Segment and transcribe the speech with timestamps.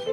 [0.00, 0.06] Hi,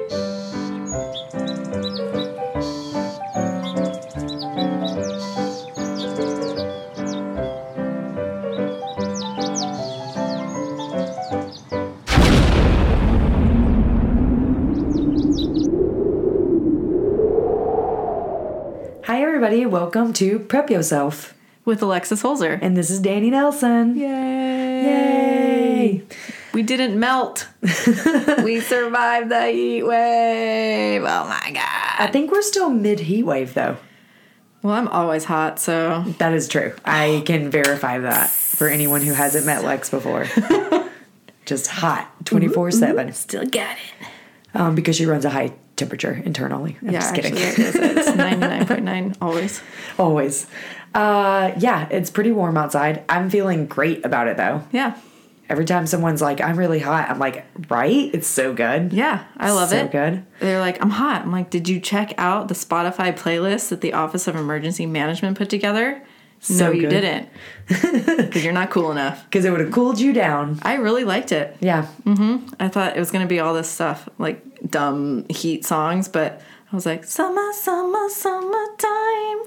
[19.22, 19.64] everybody.
[19.64, 21.32] Welcome to Prep Yourself.
[21.64, 22.58] with Alexis Holzer.
[22.60, 23.96] And this is Danny Nelson.
[23.96, 24.84] Yay!
[24.84, 26.02] Yay!
[26.52, 27.48] We didn't melt.
[28.42, 31.02] we survived the heat wave.
[31.02, 31.94] Oh my god.
[31.98, 33.76] I think we're still mid heat wave, though.
[34.62, 36.74] Well, I'm always hot, so That is true.
[36.84, 40.26] I can verify that for anyone who hasn't met Lex before.
[41.46, 44.06] Just hot 24 7 still got it.
[44.54, 46.76] um, because she runs a high temperature internally.
[46.82, 47.38] I'm yeah, just kidding.
[47.38, 47.74] actually, it is.
[47.76, 49.62] It's 99.9 always.
[49.98, 50.46] Always.
[50.92, 53.04] Uh, yeah, it's pretty warm outside.
[53.08, 54.62] I'm feeling great about it though.
[54.72, 54.98] Yeah.
[55.48, 58.10] Every time someone's like, I'm really hot, I'm like, right?
[58.12, 58.92] It's so good.
[58.92, 59.86] Yeah, I love so it.
[59.86, 60.26] So good.
[60.40, 61.22] They're like, I'm hot.
[61.22, 65.38] I'm like, did you check out the Spotify playlist that the Office of Emergency Management
[65.38, 66.02] put together?
[66.40, 66.90] So no, you good.
[66.90, 67.28] didn't.
[68.28, 69.24] Because you're not cool enough.
[69.24, 70.58] Because it would have cooled you down.
[70.62, 71.56] I really liked it.
[71.60, 71.88] Yeah.
[72.04, 72.54] Mm-hmm.
[72.60, 76.40] I thought it was going to be all this stuff, like dumb heat songs, but
[76.70, 79.38] I was like, summer, summer, summertime.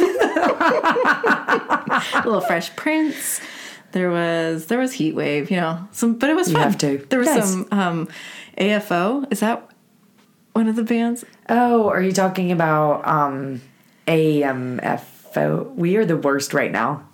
[2.14, 3.40] a little Fresh Prince.
[3.92, 6.62] There was there was Heat Wave, you know, some, but it was You fun.
[6.62, 6.98] have to.
[7.08, 8.08] There was some um,
[8.56, 9.30] AFO.
[9.32, 9.68] Is that
[10.52, 11.24] one of the bands?
[11.48, 13.60] Oh, are you talking about um
[14.06, 15.74] AMFO?
[15.74, 17.04] We are the worst right now.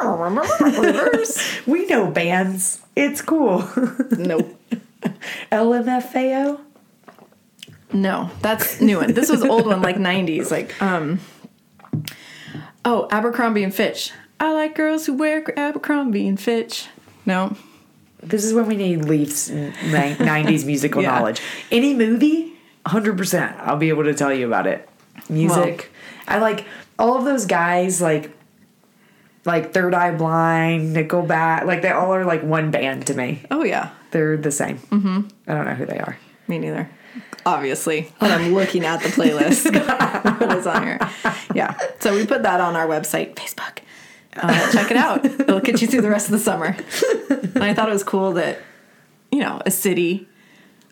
[1.66, 2.80] We know bands.
[2.96, 3.68] It's cool.
[4.10, 4.60] nope.
[5.52, 6.60] LMFAO?
[7.92, 9.14] No, that's new one.
[9.14, 10.50] This was old one, like '90s.
[10.50, 11.20] Like, um,
[12.84, 14.10] oh, Abercrombie and Fitch.
[14.40, 16.88] I like girls who wear Abercrombie and Fitch.
[17.26, 17.56] No,
[18.22, 19.70] This is when we need Leafs ni-
[20.18, 21.10] 90s musical Yeah.
[21.18, 21.40] knowledge.
[21.70, 22.52] Any movie,
[22.86, 23.56] 100%.
[23.60, 24.88] I'll be able to tell you about it.
[25.28, 25.90] Music.
[26.28, 26.66] I like
[26.98, 28.30] all of those guys, like,
[29.44, 31.64] like Third Eye Blind, Nickelback.
[31.64, 33.42] Like, they all are like one band to me.
[33.50, 34.78] oh yeah, They're the same.
[34.78, 35.20] Mm-hmm.
[35.46, 36.18] I don't know who they are.
[36.48, 36.90] me neither.
[37.46, 39.70] Obviously, when I'm looking at the playlist,
[40.40, 40.98] what is on here?
[41.54, 43.78] Yeah, so we put that on our website, Facebook.
[44.36, 46.76] Uh, check it out; it'll get you through the rest of the summer.
[47.30, 48.58] And I thought it was cool that
[49.30, 50.28] you know a city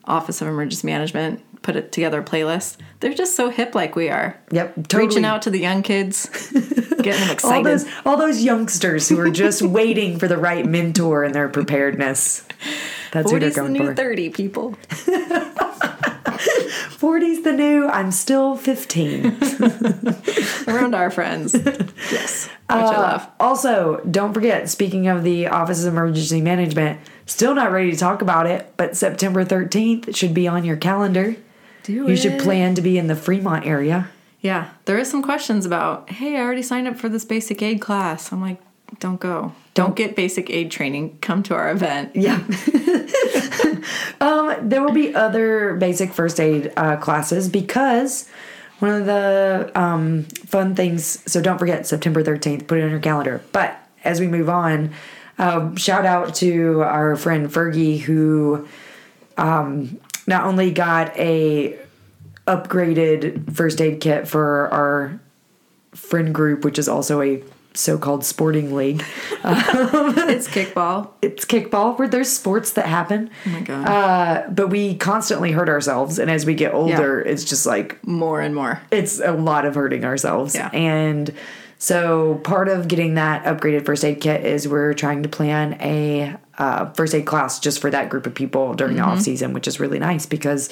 [0.04, 2.76] Office of Emergency Management put it together a playlist.
[3.00, 4.38] They're just so hip, like we are.
[4.50, 5.06] Yep, totally.
[5.06, 7.66] reaching out to the young kids, getting them all excited.
[7.66, 12.44] those all those youngsters who are just waiting for the right mentor in their preparedness.
[13.12, 13.94] That's who they're 40's the going new for.
[13.94, 14.76] 30 people.
[16.40, 17.86] 40's the new.
[17.88, 19.26] I'm still 15.
[20.68, 21.54] around our friends.
[21.54, 23.28] Yes, which I uh, love.
[23.40, 24.68] also, don't forget.
[24.68, 28.96] Speaking of the Office of Emergency Management, still not ready to talk about it, but
[28.96, 31.36] September 13th should be on your calendar.
[31.84, 34.08] Do You should plan to be in the Fremont area.
[34.40, 36.10] Yeah, there is some questions about.
[36.10, 38.32] Hey, I already signed up for this basic aid class.
[38.32, 38.60] I'm like,
[39.00, 39.52] don't go.
[39.74, 41.18] Don't get basic aid training.
[41.20, 42.14] Come to our event.
[42.14, 42.36] Yeah.
[44.20, 48.28] um, there will be other basic first aid uh, classes because
[48.80, 51.22] one of the um, fun things.
[51.30, 53.42] So don't forget September 13th, put it on your calendar.
[53.52, 54.92] But as we move on,
[55.38, 58.68] uh, shout out to our friend Fergie who
[59.36, 61.78] um, not only got a
[62.46, 65.20] upgraded first aid kit for our
[65.92, 67.42] friend group, which is also a
[67.74, 69.02] so-called sporting league.
[69.44, 71.10] It's kickball.
[71.20, 73.30] It's kickball where there's sports that happen.
[73.46, 73.88] Oh my god.
[73.88, 78.40] Uh, but we constantly hurt ourselves, and as we get older, it's just like more
[78.40, 78.80] and more.
[78.90, 80.54] it's a lot of hurting ourselves.
[80.54, 80.70] Yeah.
[80.72, 81.32] And
[81.78, 86.36] so part of getting that upgraded first aid kit is we're trying to plan a
[86.58, 89.06] uh, first aid class just for that group of people during Mm-hmm.
[89.06, 90.70] the off season, which is really nice because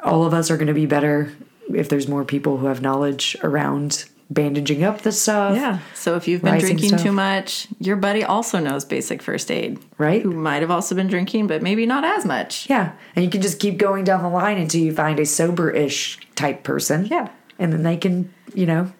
[0.00, 1.32] all of us are going to be better
[1.74, 5.56] if there's more people who have knowledge around bandaging up the stuff.
[5.56, 5.80] Yeah.
[5.94, 7.02] So if you've been drinking stuff.
[7.02, 9.78] too much, your buddy also knows basic first aid.
[9.98, 10.22] Right.
[10.22, 12.68] Who might have also been drinking, but maybe not as much.
[12.68, 12.92] Yeah.
[13.14, 16.18] And you can just keep going down the line until you find a sober ish
[16.34, 17.06] type person.
[17.06, 17.28] Yeah.
[17.58, 18.92] And then they can, you know,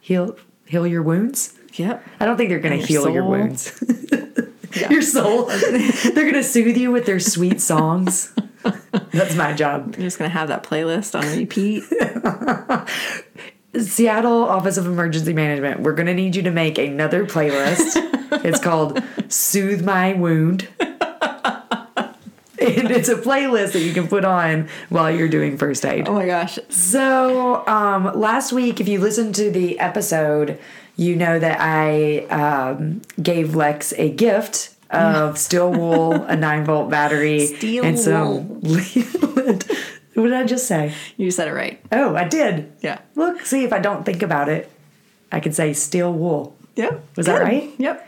[0.00, 0.36] heal
[0.66, 1.54] heal your wounds.
[1.74, 2.04] Yep.
[2.20, 3.30] I don't think they're gonna your heal your soul.
[3.30, 3.84] wounds.
[4.90, 5.46] Your soul.
[5.46, 8.32] they're gonna soothe you with their sweet songs.
[9.12, 9.94] That's my job.
[9.96, 11.84] You're just gonna have that playlist on repeat.
[13.76, 17.96] Seattle Office of Emergency Management, we're gonna need you to make another playlist.
[18.44, 20.68] it's called Soothe My Wound.
[20.80, 26.08] and it's a playlist that you can put on while you're doing first aid.
[26.08, 26.58] oh my gosh.
[26.68, 30.58] So, um, last week, if you listened to the episode,
[30.96, 36.90] you know that I um, gave Lex a gift of steel wool, a nine volt
[36.90, 38.60] battery, Steel and some
[40.18, 40.94] What did I just say?
[41.16, 41.80] You said it right.
[41.92, 42.72] Oh, I did.
[42.80, 43.00] Yeah.
[43.14, 44.70] Look, see if I don't think about it,
[45.30, 46.56] I could say steel wool.
[46.76, 47.04] Yep.
[47.16, 47.70] Was that right?
[47.78, 48.04] Yep.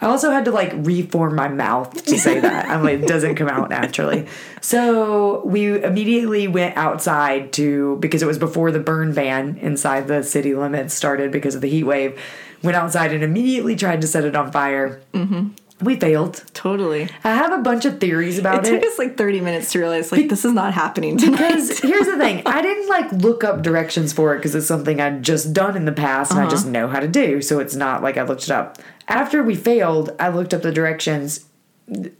[0.00, 2.66] I also had to like reform my mouth to say that.
[2.68, 4.26] I'm like, it doesn't come out naturally.
[4.60, 10.24] So we immediately went outside to, because it was before the burn ban inside the
[10.24, 12.20] city limits started because of the heat wave,
[12.64, 15.00] went outside and immediately tried to set it on fire.
[15.14, 15.50] Mm-hmm.
[15.82, 16.44] We failed.
[16.54, 17.08] Totally.
[17.24, 18.80] I have a bunch of theories about It it.
[18.80, 21.38] took us like 30 minutes to realize like this is not happening tonight.
[21.38, 25.00] Because here's the thing, I didn't like look up directions for it because it's something
[25.00, 26.72] I'd just done in the past and I just uh-huh.
[26.72, 27.42] know how to do.
[27.42, 28.78] So it's not like I looked it up.
[29.08, 31.46] After we failed, I looked up the directions.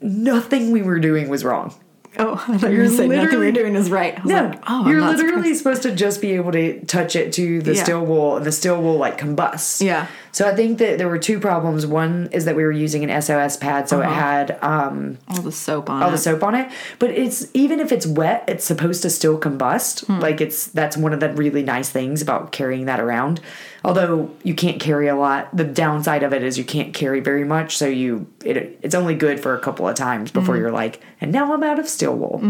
[0.01, 1.75] Nothing we were doing was wrong.
[2.19, 4.23] Oh, I thought you You're were saying nothing literally- we're doing is right.
[4.25, 5.59] No, like, oh, I'm you're literally surprised.
[5.59, 7.83] supposed to just be able to touch it to the Yeah.
[7.83, 9.81] steel wool, and the steel wool like combusts.
[9.81, 10.09] Yeah.
[10.35, 11.85] So I think that there were two problems.
[11.87, 14.15] One is that we were using an SOS pad, so it Uh-huh.
[14.15, 16.13] had um, all the soap on all it.
[16.13, 16.71] the soap on it.
[16.99, 20.07] But it's even if it's wet, it's supposed to still combust.
[20.07, 20.21] Hmm.
[20.21, 23.41] Like it's that's one of the really nice things about carrying that around.
[23.85, 27.45] Although you can't carry a lot, the downside of it is you can't carry very
[27.45, 27.77] much.
[27.77, 30.63] So you it it's only good for a couple of times before Mm-hmm.
[30.63, 32.41] you're like, and now I'm out of steel wool.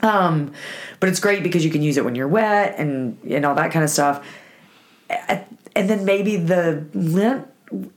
[0.00, 0.52] Um,
[1.00, 3.72] but it's great because you can use it when you're wet and and all that
[3.72, 4.24] kind of stuff.
[5.78, 7.46] And then maybe the lint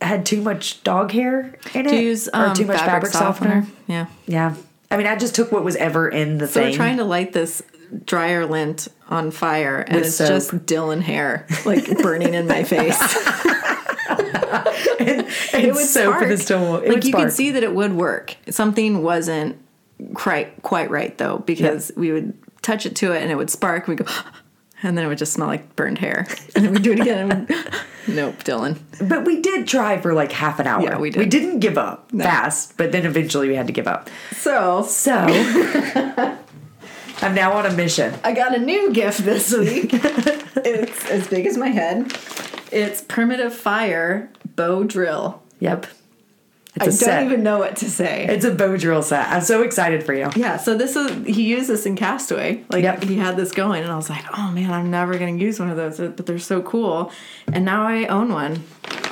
[0.01, 3.65] had too much dog hair in it, to use um, or too much fabric, softener.
[3.87, 4.05] Yeah.
[4.27, 4.55] Yeah.
[4.91, 6.63] I mean, I just took what was ever in the So thing.
[6.63, 7.63] So we're trying to light this
[8.05, 10.27] dryer lint on fire, and With it's soap.
[10.27, 12.99] just Dylan hair like burning in my face.
[14.99, 16.23] and it would soap spark.
[16.31, 18.35] It like would you could see that it would work.
[18.49, 19.57] Something wasn't
[20.13, 23.87] quite quite right though, because we would touch it to it and it would spark.
[23.87, 24.05] We go,
[24.83, 27.47] and then it would just smell like burned hair, and then we do it again.
[28.07, 28.79] Nope, Dylan.
[29.07, 30.81] But we did try for like half an hour.
[30.81, 31.19] Yeah, we did.
[31.19, 34.09] We didn't give up fast, but then eventually we had to give up.
[34.31, 35.13] So So
[37.21, 38.15] I'm now on a mission.
[38.23, 39.91] I got a new gift this week.
[39.93, 42.11] it's as big as my head.
[42.71, 45.43] It's primitive fire bow drill.
[45.59, 45.85] Yep.
[46.73, 47.23] It's I don't set.
[47.25, 48.25] even know what to say.
[48.29, 49.27] It's a bow drill set.
[49.27, 50.29] I'm so excited for you.
[50.37, 52.63] yeah, so this is he used this in Castaway.
[52.69, 53.03] Like Yep.
[53.03, 55.69] he had this going, and I was like, oh man, I'm never gonna use one
[55.69, 57.11] of those, but they're so cool.
[57.51, 58.63] And now I own one.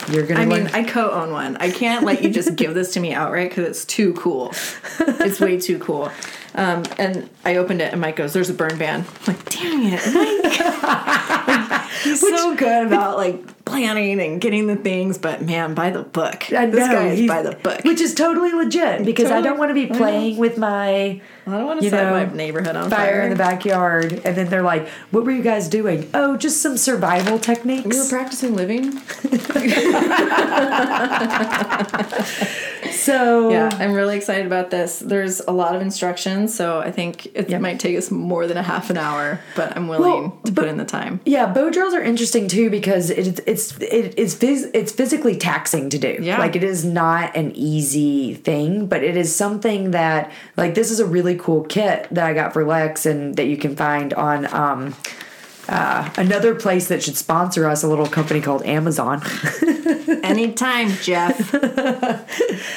[0.10, 1.58] You're gonna I mean, I co-own one.
[1.58, 4.54] I can't let you just give this to me outright because it's too cool.
[5.00, 6.12] It's way too cool.
[6.56, 9.84] Um, and I opened it, and Mike goes, "There's a burn ban." I'm like, dang
[9.86, 10.60] it, Mike!
[11.50, 16.04] Like, he's so good about like planning and getting the things, but man, by the
[16.04, 16.51] book.
[16.51, 17.83] I this know, guy is by the book.
[17.83, 21.66] which is totally legit because I don't want to be playing with my I don't
[21.66, 23.21] want to set know, my neighborhood on fire, fire.
[23.21, 26.10] in the backyard, and then they're like, "What were you guys doing?
[26.13, 28.94] Oh, just some survival techniques." We were practicing living.
[33.00, 35.00] so Yeah, I'm really excited about this.
[35.00, 37.62] There's a lot of instructions, so I think it Yep.
[37.62, 40.56] might take us more than a half an hour, but I'm willing Well, to but-
[40.63, 41.19] put in the time.
[41.25, 45.90] Yeah, bow drills are interesting too because it, it's it, it's phys- it's physically taxing
[45.90, 46.18] to do.
[46.22, 46.38] Yeah.
[46.40, 51.00] like it is not an easy thing, but it is something that like this is
[51.00, 54.52] a really cool kit that I got for Lex and that you can find on
[54.54, 54.95] um,
[55.69, 59.21] uh, another place that should sponsor us, a little company called Amazon.
[60.24, 61.54] Anytime, Jeff.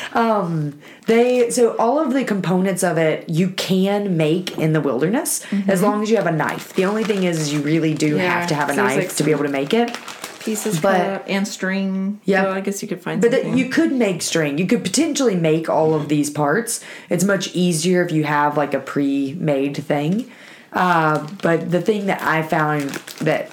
[1.07, 5.83] They so all of the components of it you can make in the wilderness as
[5.83, 6.75] long as you have a knife.
[6.75, 8.19] The only thing is, is you really do Mm-hmm.
[8.19, 9.97] Yeah, have to have a knife like, to be able to make it.
[10.41, 12.21] Pieces But- and string.
[12.25, 12.43] Yeah.
[12.43, 13.57] So I guess you could find But something.
[13.59, 14.59] you could make string.
[14.59, 16.81] You could potentially make all of these parts.
[17.11, 20.31] It's much easier if you have like a pre-made thing.
[20.73, 23.51] Uh, but the thing that I found that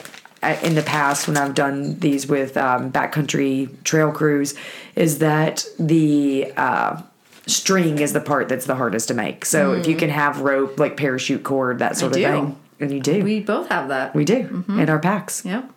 [0.64, 4.56] in the past when I've done these with um, backcountry trail crews
[4.96, 7.02] is that the uh,
[7.46, 9.46] string is the part that's the hardest to make.
[9.46, 12.24] So if you can have rope, like parachute cord, that sort of do.
[12.24, 14.16] thing, and you do, we, both have that.
[14.16, 15.44] We do in our packs.
[15.44, 15.70] Yep.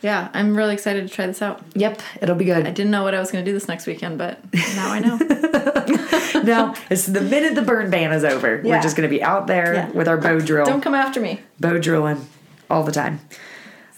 [0.00, 1.60] Yeah, I'm really excited to try this out.
[1.74, 2.66] Yep, it'll be good.
[2.66, 5.00] I didn't know what I was going to do this next weekend, but now I
[6.10, 6.17] know.
[6.48, 8.60] No, it's the minute the burn ban is over.
[8.64, 9.90] We're just going to be out there Yeah.
[9.90, 11.40] with our bow drill, Don't come after me.
[11.60, 12.26] bow drilling
[12.70, 13.20] all the time.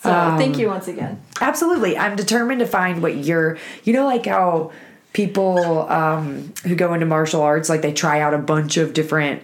[0.02, 1.21] So thank you once again.
[1.40, 3.59] Absolutely, I'm determined to find what you're.
[3.85, 4.73] You know, like how
[5.12, 9.42] people um, who go into martial arts, like they try out a bunch of different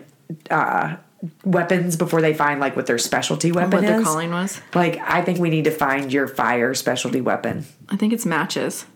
[0.50, 0.96] uh,
[1.44, 3.90] weapons before they find like what their specialty weapon What is.
[3.90, 4.60] their calling was.
[4.74, 7.66] Like, I think we need to find your fire specialty weapon.
[7.90, 8.86] I think it's matches.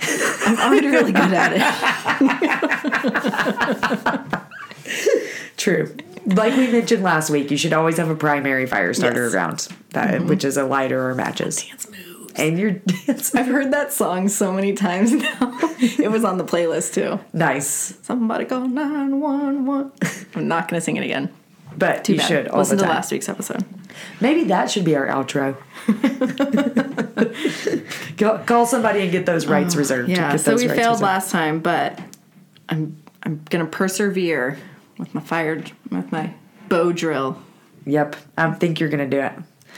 [0.00, 1.62] I'm already really good at it.
[5.56, 5.94] True.
[6.26, 9.34] Like we mentioned last week, you should always have a primary fire starter Yes.
[9.34, 10.28] around, that, mm-hmm.
[10.28, 11.62] which is a lighter or matches.
[11.62, 12.32] Dance moves.
[12.36, 13.34] And your dance.
[13.34, 15.52] I've heard that song so many times now.
[15.80, 17.20] it was on the playlist too.
[17.32, 17.98] Nice.
[18.02, 19.92] Somebody call 911.
[20.34, 21.30] I'm not going to sing it again.
[21.76, 22.28] But Too you bad.
[22.28, 23.64] should all listen the to last week's episode.
[24.20, 25.56] Maybe that should be our outro.
[28.18, 30.10] Call- Call somebody and get those rights oh, reserved.
[30.10, 31.02] Oh, Yeah, so we failed reserved.
[31.02, 32.00] last time, but
[32.68, 34.58] I'm I'm gonna persevere
[34.98, 36.34] with my fire with my
[36.68, 37.38] bow drill.
[37.86, 39.32] Yep, I think you're gonna do it.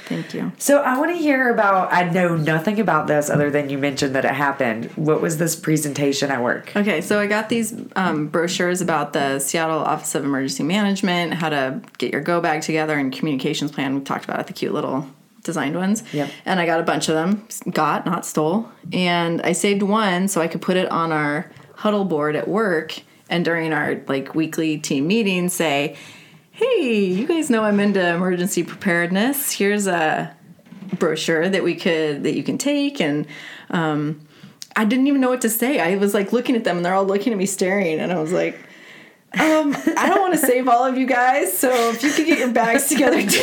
[0.06, 0.52] Thank you.
[0.58, 1.92] So I want to hear about.
[1.92, 4.86] I know nothing about this other than you mentioned that it happened.
[4.96, 6.75] What was this presentation at work?
[6.76, 11.48] Okay, so I got these um, brochures about the Seattle Office of Emergency Management, how
[11.48, 13.96] to get your go bag together, and communications plan.
[13.96, 15.08] We talked about it, the cute little
[15.42, 16.02] designed ones.
[16.12, 16.30] Yep.
[16.44, 17.46] And I got a bunch of them.
[17.72, 18.68] Got, not stole.
[18.92, 23.00] And I saved one so I could put it on our huddle board at work.
[23.28, 25.96] And during our like weekly team meeting, say,
[26.56, 29.52] "Hey, you guys know I'm into emergency preparedness.
[29.52, 30.34] Here's a
[30.98, 33.26] brochure that we could that you can take and."
[33.70, 34.20] Um,
[34.78, 35.80] I didn't even know what to say.
[35.80, 38.20] I was like looking at them and they're all looking at me staring and I
[38.20, 38.58] was like,
[39.38, 42.38] um, I don't want to save all of you guys, so if you could get
[42.38, 43.28] your bags together too,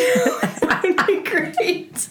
[0.62, 2.10] that would be great.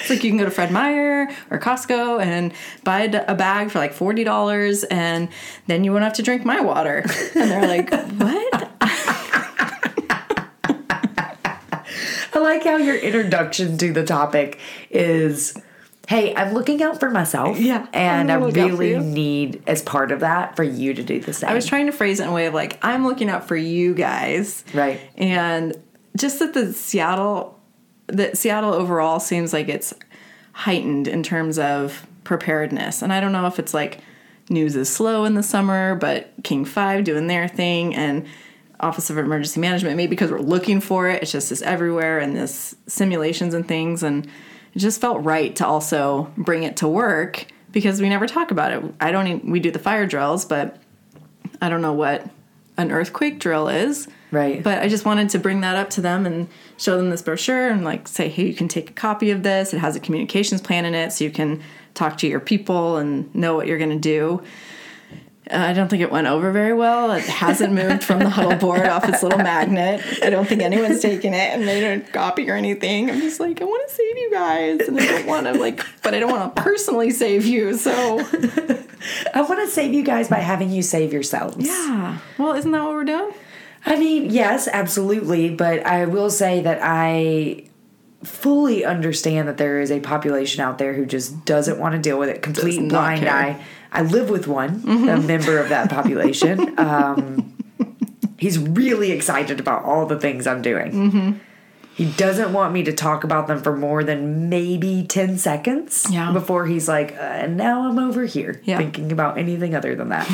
[0.00, 2.52] It's like you can go to Fred Meyer or Costco and
[2.82, 5.28] buy a bag for like forty dollars, and
[5.66, 7.04] then you won't have to drink my water.
[7.34, 8.70] And they're like, "What?"
[12.34, 14.58] I like how your introduction to the topic
[14.90, 15.56] is.
[16.06, 17.58] Hey, I'm looking out for myself.
[17.58, 20.62] Yeah, And I I'm gonna look out for really need, as part of that, for
[20.62, 21.48] you to do the same.
[21.48, 23.56] I was trying to phrase it in a way of like, I'm looking out for
[23.56, 24.64] you guys.
[24.74, 25.00] Right.
[25.16, 25.74] And
[26.16, 27.58] just that the Seattle
[28.08, 29.94] that Seattle overall seems like it's
[30.52, 33.02] heightened in terms of preparedness.
[33.02, 34.00] And I don't know if it's like
[34.50, 38.26] news is slow in the summer, but King 5 doing their thing and
[38.84, 42.36] Office of Emergency Management, maybe because we're looking for it, it's just this everywhere and
[42.36, 44.26] this simulations and things and
[44.74, 48.72] it just felt right to also bring it to work because we never talk about
[48.72, 48.94] it.
[49.00, 50.78] I don't even, we do the fire drills, but
[51.60, 52.28] I don't know what
[52.76, 54.08] an earthquake drill is.
[54.30, 54.62] Right.
[54.62, 57.68] But I just wanted to bring that up to them and show them this brochure
[57.68, 59.72] and like say, hey, you can take a copy of this.
[59.72, 61.62] It has a communications plan in it so you can
[61.94, 64.42] talk to your people and know what you're going to do.
[65.50, 67.12] Uh, I don't think it went over very well.
[67.12, 70.02] It hasn't moved from the huddle board off its little magnet.
[70.22, 73.10] I don't think anyone's taken it and made a copy or anything.
[73.10, 75.84] I'm just like, I want to save you guys, and I don't want to like,
[76.02, 77.76] but I don't want to personally save you.
[77.76, 78.20] So
[79.34, 81.56] I want to save you guys by having you save yourselves.
[81.66, 82.18] yeah.
[82.38, 83.32] Well, isn't that what we're doing?
[83.84, 85.50] I mean, yes, absolutely.
[85.54, 87.64] But I will say that I
[88.22, 92.18] fully understand that there is a population out there who just doesn't want to deal
[92.18, 92.40] with it.
[92.40, 93.34] Complete blind care.
[93.34, 93.62] eye.
[93.94, 96.74] I live with one, a member of that population.
[96.84, 97.54] Um,
[98.36, 101.40] he's really excited about all the things I'm doing.
[101.94, 106.32] He doesn't want me to talk about them for more than maybe 10 seconds Yeah.
[106.32, 108.78] before he's like, uh, and now I'm over here Yeah.
[108.78, 110.26] thinking about anything other than that.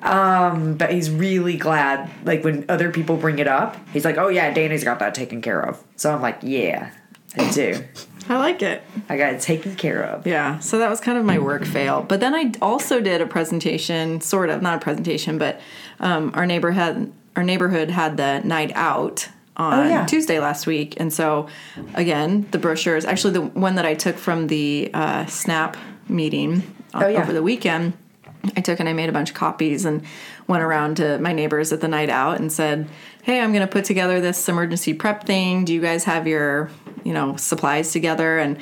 [0.02, 4.28] um, but he's really glad, like when other people bring it up, he's like, oh
[4.28, 5.82] yeah, Danny's got that taken care of.
[5.96, 6.90] So I'm like, yeah,
[7.36, 7.84] I do.
[8.28, 8.82] I like it.
[9.08, 10.26] I got it taken care of.
[10.26, 12.02] Yeah, so that was kind of my work fail.
[12.02, 15.60] But then I also did a presentation, sort of, not a presentation, but
[16.00, 20.06] um, our neighbor had our neighborhood had the night out on Oh, yeah.
[20.06, 21.48] Tuesday last week, and so
[21.94, 23.04] again, the brochures.
[23.04, 25.76] Actually, the one that I took from the uh, SNAP
[26.08, 26.62] meeting
[26.94, 27.22] on- Oh, yeah.
[27.22, 27.92] over the weekend,
[28.56, 30.02] I took and I made a bunch of copies and
[30.48, 32.88] went around to my neighbors at the night out and said,
[33.22, 35.64] "Hey, I'm going to put together this emergency prep thing.
[35.64, 36.70] Do you guys have your,
[37.04, 38.58] you know, supplies together?" And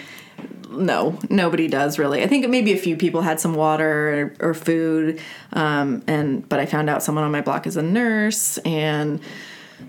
[0.71, 2.23] no, nobody does really.
[2.23, 5.21] I think maybe a few people had some water or, or food,
[5.53, 9.21] um, and but I found out someone on my block is a nurse, and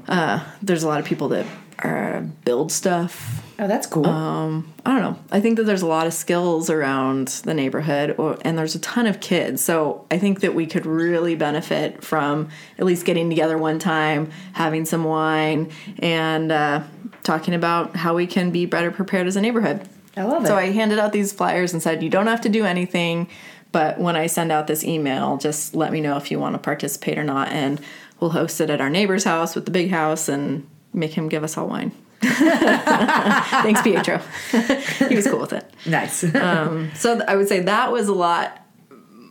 [0.07, 1.45] uh, there's a lot of people that
[1.83, 3.43] uh, build stuff.
[3.57, 4.05] Oh, that's cool.
[4.05, 5.19] Um, I don't know.
[5.31, 8.79] I think that there's a lot of skills around the neighborhood, or, and there's a
[8.79, 9.63] ton of kids.
[9.63, 14.29] So I think that we could really benefit from at least getting together one time,
[14.53, 16.83] having some wine, and uh,
[17.23, 19.87] talking about how we can be better prepared as a neighborhood.
[20.17, 20.47] I love it.
[20.47, 23.29] So I handed out these flyers and said, you don't have to do anything,
[23.71, 26.59] but when I send out this email, just let me know if you want to
[26.59, 27.79] participate or not, and
[28.19, 31.43] we'll host it at our neighbor's house with the big house and make him give
[31.43, 31.91] us all wine.
[32.21, 34.21] Thanks, Pietro.
[35.09, 35.69] he was cool with it.
[35.85, 36.23] nice.
[36.35, 38.61] Um, so th- I would say that was a lot.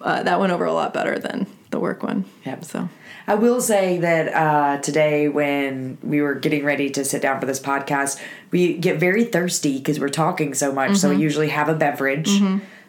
[0.01, 2.27] Uh, that went over a lot better than the work one.
[2.45, 2.65] Yep.
[2.65, 2.89] So
[3.27, 7.47] I will say that uh, today, when we were getting ready to sit down for
[7.47, 10.97] this podcast, we get very thirsty because we're talking so much.
[10.97, 12.29] So we usually have a beverage.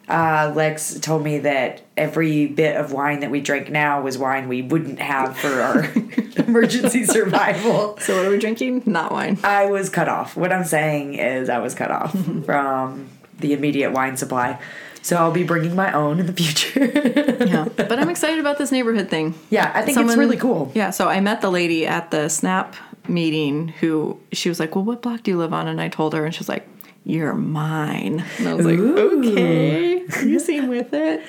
[0.07, 4.47] Uh, Lex told me that every bit of wine that we drink now was wine
[4.47, 5.85] we wouldn't have for our
[6.37, 7.97] emergency survival.
[7.99, 8.83] so what are we drinking?
[8.85, 9.39] Not wine.
[9.43, 10.35] I was cut off.
[10.37, 12.11] What I'm saying is, I was cut off
[12.45, 13.09] from
[13.39, 14.59] the immediate wine supply.
[15.01, 16.79] So I'll be bringing my own in the future.
[17.45, 19.35] Yeah, but I'm excited about this neighborhood thing.
[19.51, 20.71] yeah, I think it's really cool.
[20.73, 22.75] Yeah, so I met the lady at the SNAP
[23.07, 26.13] meeting who she was like, "Well, what block do you live on?" And I told
[26.13, 26.67] her, and she was like,
[27.05, 29.19] "You're mine." And I was like, Ooh.
[29.19, 31.23] "Okay, you seem with it."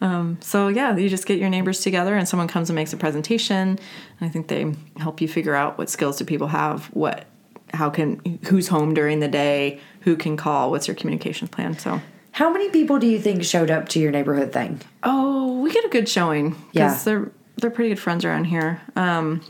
[0.00, 2.96] Um, so yeah, you just get your neighbors together, and someone comes and makes a
[2.96, 3.78] presentation.
[4.20, 7.26] I think they help you figure out what skills do people have, what,
[7.72, 11.78] how can, who's home during the day, who can call, what's your communication plan.
[11.78, 12.00] So.
[12.32, 14.82] How many people do you think showed up to your neighborhood thing?
[15.02, 16.54] Oh, we get a good showing.
[16.72, 16.88] Yeah.
[16.88, 18.82] because they're they're pretty good friends around here.
[18.94, 19.40] Um,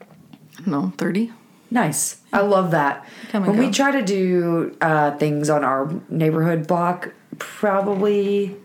[0.00, 1.32] I don't know, thirty.
[1.70, 2.19] Nice.
[2.32, 3.06] I love that.
[3.32, 8.56] When we try to do uh, things on our neighborhood block, probably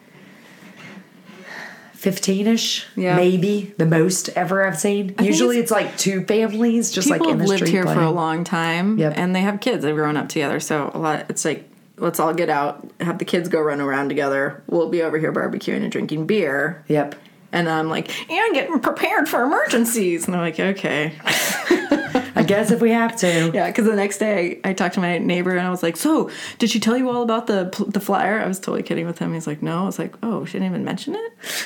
[1.93, 3.15] 15 ish, Yeah.
[3.15, 5.09] maybe the most ever I've seen.
[5.15, 8.01] think Usually it's- it's, like two families just like in have the lived here for
[8.01, 9.13] a long time, Yep.
[9.17, 9.83] and they have kids.
[9.83, 11.25] They've grown up together, so a lot.
[11.29, 11.67] It's like
[11.97, 14.61] let's all get out, have the kids go run around together.
[14.67, 16.83] We'll be over here barbecuing and drinking beer.
[16.89, 17.15] Yep.
[17.53, 20.25] And I'm like, and getting prepared for emergencies.
[20.25, 21.13] And they're like, okay.
[22.45, 23.51] I guess if we have to.
[23.53, 25.97] Yeah, because the next day I, I talked to my neighbor and I was like,
[25.97, 28.39] so did she tell you all about the the flyer?
[28.39, 29.33] I was totally kidding with him.
[29.33, 29.83] He's like, no.
[29.83, 31.33] I was like, oh, she didn't even mention it.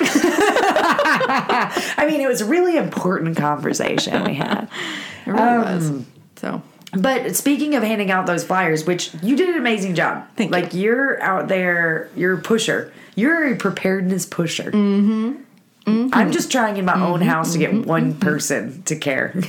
[0.92, 4.68] I mean, it was a really important conversation we had.
[5.26, 6.02] It really Um, was.
[6.36, 10.26] So But speaking of handing out those flyers, which you did an amazing job.
[10.36, 10.60] Thank you.
[10.60, 12.90] like you're out there, you're a pusher.
[13.14, 14.70] You're a preparedness pusher.
[14.72, 15.42] Mm-hmm.
[15.86, 17.02] I'm just trying in my Mm-hmm.
[17.02, 19.32] own house to get one person to care.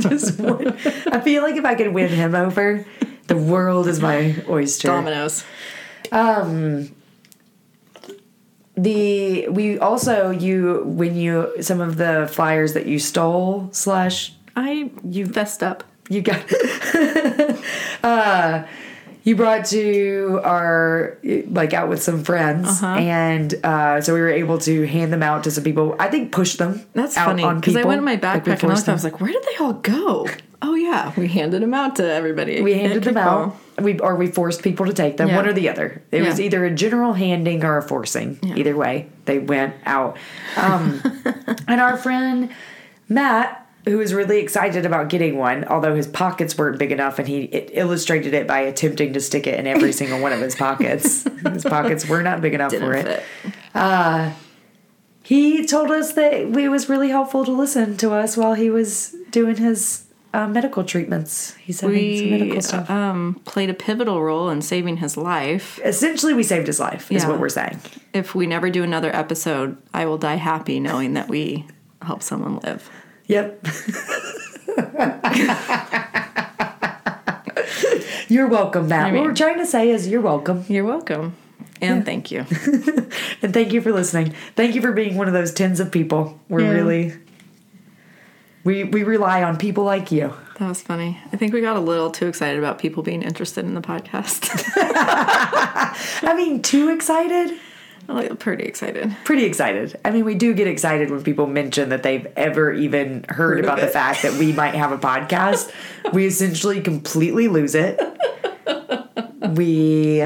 [0.00, 0.68] just one.
[1.12, 2.86] I feel like if I could win him over,
[3.26, 4.88] the world is my oyster.
[4.88, 5.44] dominoes.
[8.76, 14.90] The we also you when you some of the flyers that you stole slash I
[15.04, 15.84] you fessed up.
[16.08, 16.40] you got
[18.02, 18.62] uh
[19.22, 22.86] you brought to our like out with some friends Uh-huh.
[22.98, 26.32] and uh so we were able to hand them out to some people i think
[26.32, 28.88] push them That's out funny because I went in my Like, backpack and I looked.
[28.88, 30.26] I was like, where did they all go?
[30.62, 32.60] Oh yeah, we handed them out to everybody.
[32.60, 35.36] we handed them out we or we forced people to take them Yeah.
[35.36, 39.08] one or the other it was either a general handing or a forcing either way
[39.24, 40.18] they went out
[40.58, 41.00] um
[41.68, 42.50] and our friend
[43.08, 47.26] matt who was really excited about getting one although his pockets weren't big enough and
[47.28, 50.54] he it illustrated it by attempting to stick it in every single one of his
[50.54, 53.22] pockets his pockets were not big enough for Didn't it
[53.74, 54.32] fit.
[55.22, 59.14] he told us that it was really helpful to listen to us while he was
[59.30, 64.22] doing his uh, medical treatments he's having some We medical stuff um, played a pivotal
[64.22, 65.80] role in saving his life.
[65.84, 67.80] essentially we saved his life is what we're saying
[68.12, 71.66] If we never do another episode, I will die happy knowing that we
[72.02, 72.88] helped someone live.
[73.30, 73.64] Yep.
[78.28, 79.06] You're welcome matt.
[79.06, 80.64] I mean- what we're trying to say is you're welcome.
[80.68, 81.34] You're welcome,
[81.80, 82.40] and thank you.
[83.42, 84.34] and thank you for listening.
[84.54, 86.38] Thank you for being one of those tens of people.
[86.48, 86.70] We're Yeah.
[86.70, 87.12] really
[88.62, 90.32] we we rely on people like you.
[90.58, 91.18] That was funny.
[91.32, 94.48] I think we got a little too excited about people being interested in the podcast.
[96.22, 97.58] i mean too excited
[98.16, 99.14] I'm pretty excited.
[99.24, 99.98] pretty excited.
[100.04, 103.64] I mean, we do get excited when people mention that they've ever even heard, Heard
[103.64, 105.72] about the fact that we might have a podcast.
[106.12, 108.00] we essentially completely lose it.
[109.50, 110.24] We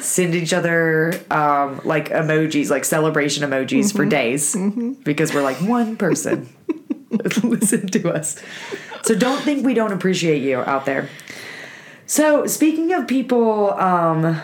[0.00, 4.56] send each other um, like emojis, like celebration emojis for days
[5.04, 6.48] because we're like one person
[7.42, 8.40] listen to us.
[9.02, 11.08] So don't think we don't appreciate you out there.
[12.06, 14.40] So speaking of people um,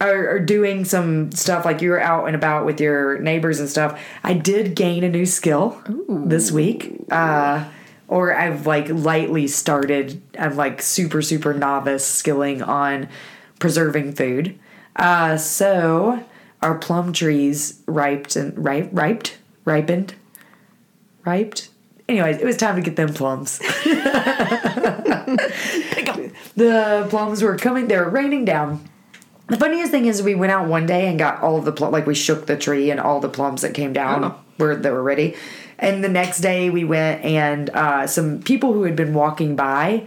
[0.00, 3.68] are, are doing some stuff like you were out and about with your neighbors and
[3.68, 6.96] stuff, I did gain a new skill this week.
[7.10, 7.68] Uh,
[8.08, 10.20] or I've like lightly started.
[10.38, 13.08] I'm like super super novice skilling on
[13.58, 14.58] preserving food.
[14.96, 16.24] Uh, so
[16.62, 20.14] our plum trees riped and ripe riped ripened
[21.24, 21.68] riped.
[22.08, 23.58] Anyways, it was time to get them plums.
[26.56, 27.88] the plums were coming.
[27.88, 28.88] They were raining down.
[29.48, 31.90] The funniest thing is, we went out one day and got all of the plum.
[31.92, 34.34] Like we shook the tree and all the plums that came down Oh.
[34.58, 35.34] were that were ready.
[35.78, 40.04] And the next day we went and uh, some people who had been walking by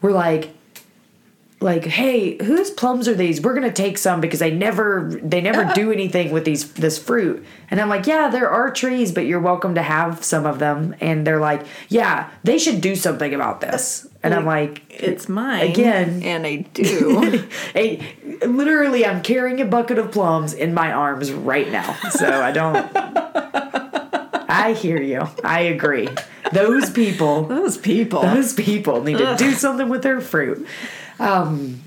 [0.00, 0.50] were like,
[1.62, 3.40] like, hey, whose plums are these?
[3.40, 7.44] We're gonna take some because they never they never do anything with these this fruit.
[7.70, 10.94] And I'm like, yeah, there are trees, but you're welcome to have some of them.
[11.00, 14.06] And they're like, yeah, they should do something about this.
[14.22, 16.22] And I'm like, It's mine Again.
[16.22, 17.46] and I do.
[17.72, 18.06] Hey,
[18.46, 21.94] literally, I'm carrying a bucket of plums in my arms right now.
[22.10, 22.90] So I don't.
[24.52, 25.26] I hear you.
[25.44, 26.08] I agree.
[26.52, 28.22] Those people, Those people.
[28.22, 30.66] those people need to do something with their fruit.
[31.20, 31.80] Um,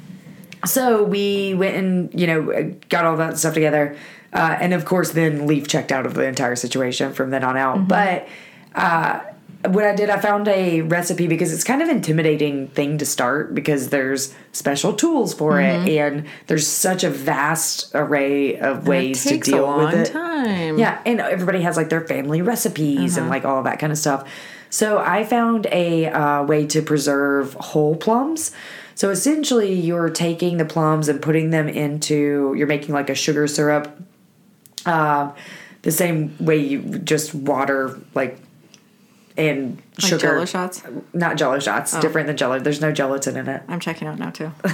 [0.66, 3.98] so we went and you know got all that stuff together.
[4.32, 7.56] Uh, and of course, then Leaf checked out of the entire situation from then on
[7.56, 7.88] out.
[7.88, 8.28] But
[8.74, 9.20] uh,
[9.66, 13.54] what I did, I found a recipe because it's kind of intimidating thing to start
[13.54, 19.30] because there's special tools for it and there's such a vast array of ways it
[19.30, 20.12] takes to deal with it.
[20.12, 20.78] time.
[20.78, 24.28] Yeah, and everybody has like their family recipes and like all that kind of stuff.
[24.70, 28.52] So I found a uh, way to preserve whole plums.
[28.96, 33.48] So essentially, you're taking the plums and putting them into, you're making like a sugar
[33.48, 34.00] syrup,
[34.86, 35.32] uh,
[35.82, 38.38] the same way you just water like
[39.36, 40.28] and Like sugar.
[40.28, 40.84] Jello shots.
[41.14, 41.98] Not Jello shots.
[42.00, 42.60] Different than Jello.
[42.60, 43.64] There's no gelatin in it.
[43.68, 44.52] I'm checking out now too.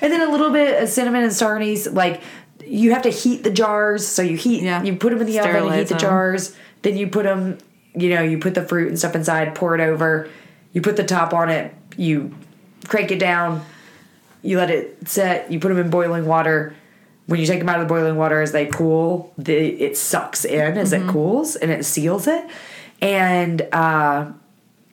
[0.00, 1.86] And then a little bit of cinnamon and star anise.
[1.88, 2.22] Like
[2.64, 4.06] you have to heat the jars.
[4.06, 4.82] So you heat, Yeah.
[4.82, 6.56] you put them in the oven and heat Sterilize the jars.
[6.82, 7.58] Then you put them,
[7.94, 10.28] you know, you put the fruit and stuff inside, pour it over.
[10.72, 11.74] You put the top on it.
[11.96, 12.34] You
[12.88, 13.64] crank it down.
[14.42, 15.50] You let it set.
[15.50, 16.74] You put them in boiling water.
[17.26, 20.44] When you take them out of the boiling water, as they cool, the, it sucks
[20.44, 21.08] in as Mm-hmm.
[21.08, 22.44] it cools and it seals it.
[23.00, 24.26] And uh,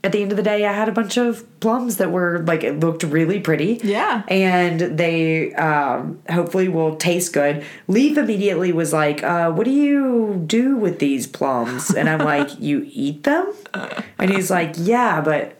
[0.04, 2.64] at the end of the day, I had a bunch of plums that were like
[2.64, 3.82] it looked really pretty.
[3.84, 4.24] Yeah.
[4.30, 7.66] and they um, hopefully will taste good.
[7.90, 12.50] Leaf immediately was like, uh, "What do you do with these plums?" And I'm like,
[12.62, 13.54] "You eat them?"
[14.18, 15.56] And he's like, "Yeah, but."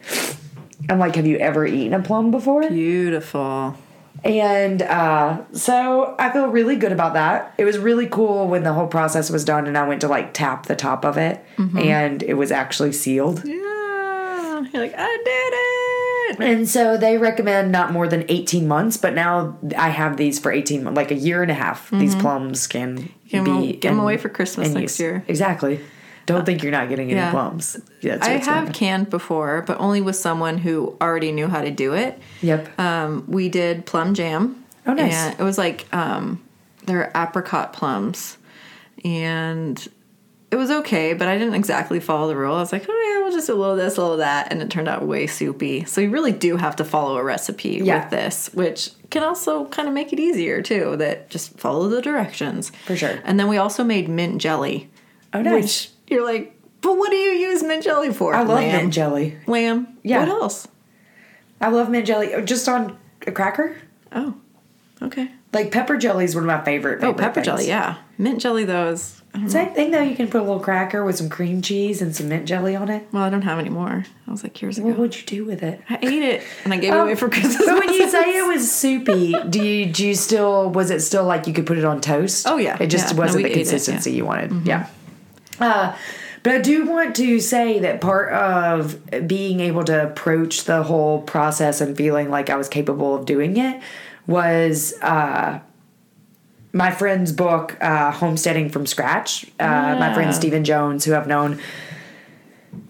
[0.88, 3.76] I'm like, "Have you ever eaten a plum before?" Beautiful.
[4.24, 7.54] And uh, so I feel really good about that.
[7.58, 10.32] It was really cool when the whole process was done and I went to like
[10.32, 13.42] tap the top of it and it was actually sealed.
[13.44, 14.62] Yeah.
[14.72, 16.50] You're like, I did it.
[16.56, 20.52] And so they recommend not more than 18 months, but now I have these for
[20.52, 21.90] 18 months, like a year and a half.
[21.90, 23.72] These plums can 'em- be.
[23.74, 25.00] Get in- away for Christmas next use.
[25.00, 25.24] year.
[25.26, 25.80] Exactly.
[26.26, 27.30] Don't think you're not getting any yeah.
[27.30, 27.78] plums.
[28.00, 31.94] Yeah, I have canned before, but only with someone who already knew how to do
[31.94, 32.18] it.
[32.42, 32.78] Yep.
[32.78, 34.64] Um, we did plum jam.
[34.86, 35.12] Oh, nice.
[35.12, 36.42] And it was like um,
[36.84, 38.38] they're apricot plums,
[39.04, 39.88] and
[40.50, 42.54] it was okay, but I didn't exactly follow the rule.
[42.54, 44.60] I was like, oh yeah, we'll just do a little this, a little that, and
[44.60, 45.84] it turned out way soupy.
[45.84, 48.02] So you really do have to follow a recipe Yeah.
[48.02, 50.96] with this, which can also kind of make it easier too.
[50.96, 53.18] That just follow the directions For sure.
[53.24, 54.90] And then we also made mint jelly.
[55.32, 55.88] Oh, nice.
[56.12, 58.34] You're like, but what do you use mint jelly for?
[58.34, 58.76] I love Lamb.
[58.82, 59.38] mint jelly.
[59.46, 59.98] Lamb.
[60.02, 60.20] Yeah.
[60.20, 60.68] What else?
[61.60, 62.34] I love mint jelly.
[62.34, 63.76] Oh, Just on a cracker?
[64.12, 64.34] Oh,
[65.00, 65.30] okay.
[65.52, 67.02] Like pepper jelly is one of my favorite.
[67.04, 67.46] Oh, pepper things.
[67.46, 67.68] jelly.
[67.68, 69.20] Yeah, mint jelly though is.
[69.32, 69.48] Don't know.
[69.48, 70.02] Same thing though.
[70.02, 72.90] You can put a little cracker with some cream cheese and some mint jelly on
[72.90, 73.06] it.
[73.12, 74.04] Well, I don't have any more.
[74.26, 74.88] I was like years ago.
[74.88, 75.80] What would you do with it?
[75.88, 77.56] I ate it and I gave it oh, away for Christmas.
[77.64, 81.24] But when you say it was soupy, do you do you still was it still
[81.24, 82.46] like you could put it on toast?
[82.46, 82.76] Oh, yeah.
[82.78, 83.18] it just Yeah.
[83.20, 84.16] Wasn't we the ate it, consistency yeah.
[84.16, 84.50] you wanted.
[84.50, 84.66] Mm-hmm.
[84.68, 84.86] Yeah.
[85.62, 85.96] Uh,
[86.42, 88.98] but I do want to say that part of
[89.28, 93.56] being able to approach the whole process and feeling like I was capable of doing
[93.56, 93.80] it
[94.26, 95.60] was uh,
[96.72, 99.46] my friend's book, uh, Homesteading from Scratch.
[99.60, 101.60] Uh, My friend Stephen Jones, who I've known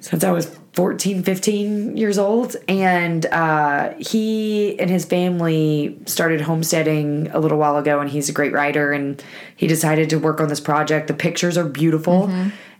[0.00, 2.56] since I was 14, 15 years old.
[2.66, 8.32] And uh, he and his family started homesteading a little while ago, and he's a
[8.32, 8.92] great writer.
[8.92, 9.22] And
[9.54, 11.08] he decided to work on this project.
[11.08, 12.30] The pictures are beautiful.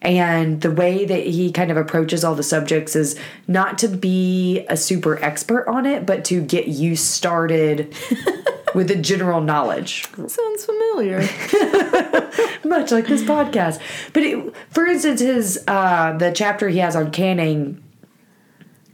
[0.02, 4.66] And the way that he kind of approaches all the subjects is not to be
[4.68, 7.94] a super expert on it, but to get you started
[8.74, 11.20] with the general knowledge sounds familiar.
[12.72, 13.80] much like this podcast.
[14.12, 17.82] But it, for instance, his uh, the chapter he has on canning,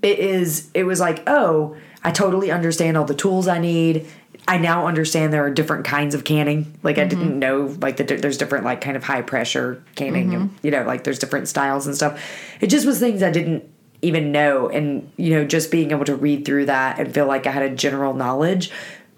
[0.03, 4.07] it is it was like, oh, I totally understand all the tools I need.
[4.47, 6.79] I now understand there are different kinds of canning.
[6.83, 7.39] Like I didn't mm-hmm.
[7.39, 10.35] know like that there's different like kind of high pressure canning.
[10.35, 10.67] And, mm-hmm.
[10.67, 12.23] you know, like there's different styles and stuff.
[12.61, 13.69] It just was things I didn't
[14.01, 17.47] even know, and you know, just being able to read through that and feel like
[17.47, 18.71] I had a general knowledge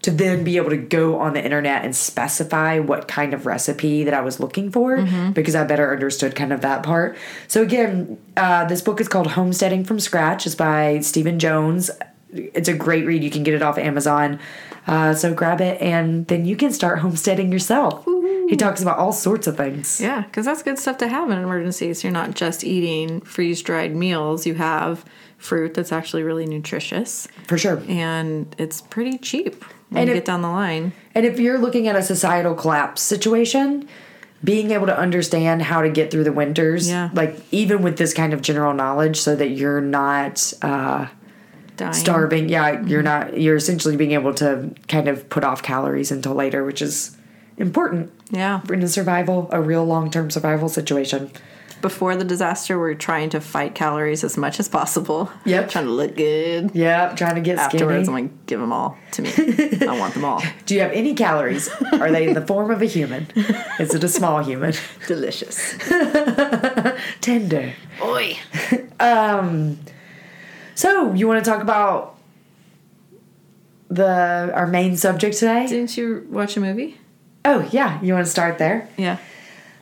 [0.03, 4.05] to then be able to go on the internet and specify what kind of recipe
[4.05, 5.33] that I was looking for mm-hmm.
[5.33, 7.19] because I better understood kind of that part.
[7.49, 10.47] So again, uh, this book is called Homesteading from Scratch.
[10.47, 11.91] It's by Stephen Jones.
[12.33, 13.23] It's a great read.
[13.25, 14.39] You can get it off Amazon.
[14.87, 18.05] Uh, so grab it and then you can start homesteading yourself.
[18.49, 20.01] He talks about all sorts of things.
[20.01, 21.93] yeah, because that's good stuff to have in an emergency.
[21.95, 24.47] So you're not just eating freeze dried meals.
[24.47, 25.05] You have
[25.39, 27.81] fruit that's actually really nutritious, For sure.
[27.89, 30.93] and it's pretty cheap when And you it- get down the line.
[31.15, 33.89] And if you're looking at a societal collapse situation,
[34.43, 37.11] being able to understand how to get through the winters, Yeah.
[37.13, 41.07] like even with this kind of general knowledge, so that you're not uh,
[41.81, 41.95] Dying.
[41.95, 42.49] starving.
[42.51, 43.31] Yeah, you're mm-hmm.
[43.31, 43.41] not.
[43.41, 47.17] You're essentially being able to kind of put off calories until later, which is
[47.57, 48.61] important Yeah.
[48.71, 51.31] in a survival, a real long term survival situation.
[51.81, 55.31] before the disaster, we're trying to fight calories as much as possible.
[55.47, 55.71] Yep.
[55.71, 56.73] Trying to look good.
[56.75, 58.19] Yep, trying to get Afterwards, skinny.
[58.19, 59.31] I'm like, give them all to me.
[59.89, 60.43] I want them all.
[60.67, 61.71] Do you have any calories?
[61.95, 63.29] Are they in the form of a human?
[63.79, 64.75] Is it a small human?
[65.07, 65.75] Delicious.
[67.23, 67.73] Tender.
[68.03, 68.37] Oi.
[69.01, 69.79] Um,
[70.81, 72.19] So, you want to talk about
[73.91, 75.67] the our main subject today?
[75.67, 76.97] Didn't you watch a movie?
[77.45, 78.01] Oh, yeah.
[78.01, 78.89] You want to start there?
[78.97, 79.19] Yeah.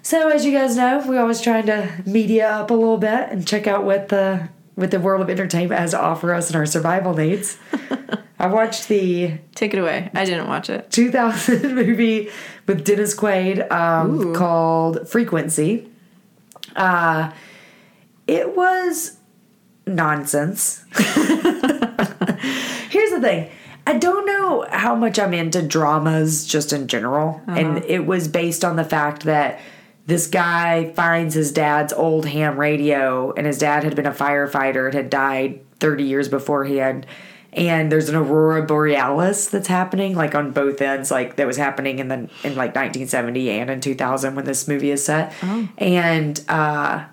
[0.02, 3.46] So, as you guys know, we're always trying to media up a little bit and
[3.46, 6.66] check out what the what the world of entertainment has to offer us in our
[6.66, 7.58] survival needs.
[8.40, 10.10] I watched the Take it away.
[10.14, 10.90] I didn't watch it.
[10.90, 12.28] 2000 movie
[12.66, 15.88] with Dennis Quaid um, called Frequency.
[16.74, 17.30] Uh,
[18.26, 19.17] it was
[19.88, 20.84] nonsense.
[22.90, 23.50] Here's the thing.
[23.86, 27.40] I don't know how much I'm into dramas just in general.
[27.46, 29.60] And it was based on the fact that
[30.04, 34.86] this guy finds his dad's old ham radio, and his dad had been a firefighter
[34.86, 37.06] and had died 30 years beforehand.
[37.52, 41.98] And there's an aurora borealis that's happening, like on both ends, like that was happening
[41.98, 45.32] in the in like 1970 and in 2000 when this movie is set.
[45.78, 47.04] And uh,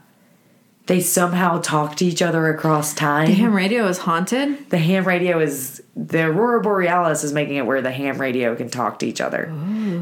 [0.88, 3.28] they somehow talk to each other across time.
[3.28, 4.70] The ham radio is haunted.
[4.70, 8.70] The ham radio is the aurora borealis is making it where the ham radio can
[8.70, 9.52] talk to each other.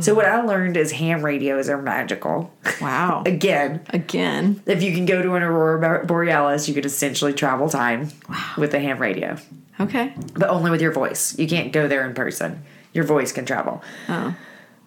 [0.01, 2.51] So what I learned is ham radios are magical.
[2.81, 3.23] Wow.
[3.27, 4.61] Again, Again.
[4.65, 8.53] if you can go to an aurora borealis, you could essentially travel time wow.
[8.57, 9.37] with the ham radio,
[9.79, 10.13] Okay.
[10.33, 11.37] but only with your voice.
[11.37, 12.63] You can't go there in person.
[12.93, 13.81] Your voice can travel.
[14.09, 14.35] Oh.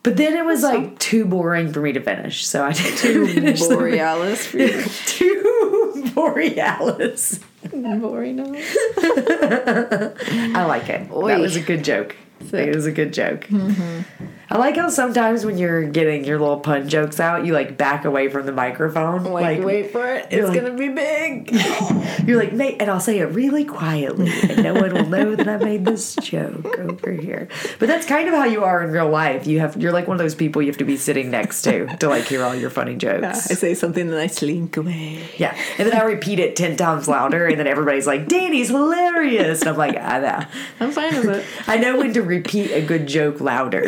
[0.06, 3.60] But then it was like too boring for me to finish, so I didn't finish
[3.60, 4.82] the- Borealis for you.
[5.06, 7.40] too borealis.
[7.72, 8.76] Borealis.
[8.98, 11.10] I like it.
[11.10, 11.26] Oy.
[11.26, 12.14] That was a good joke.
[12.52, 13.46] It was a good joke.
[13.48, 14.26] Mm-hmm.
[14.48, 18.04] I like how sometimes when you're getting your little pun jokes out, you like back
[18.04, 19.24] away from the microphone.
[19.24, 20.28] Like, wait for it.
[20.30, 21.50] It's like- gonna be big.
[22.26, 25.46] You're like, mate, and I'll say it really quietly, and no one will know that
[25.46, 27.46] I made this joke over here.
[27.78, 29.46] But that's kind of how you are in real life.
[29.46, 31.87] You have, you're like one of those people you have to be sitting next to
[31.98, 33.48] to like hear all your funny jokes.
[33.50, 35.22] I say something and I slink away.
[35.37, 39.61] Yeah, and then I repeat it ten times louder, and then everybody's like, "Danny's hilarious,"
[39.61, 40.46] and I'm like, ah, "I know."
[40.80, 41.44] I'm fine with it.
[41.68, 43.87] I know when to repeat a good joke louder.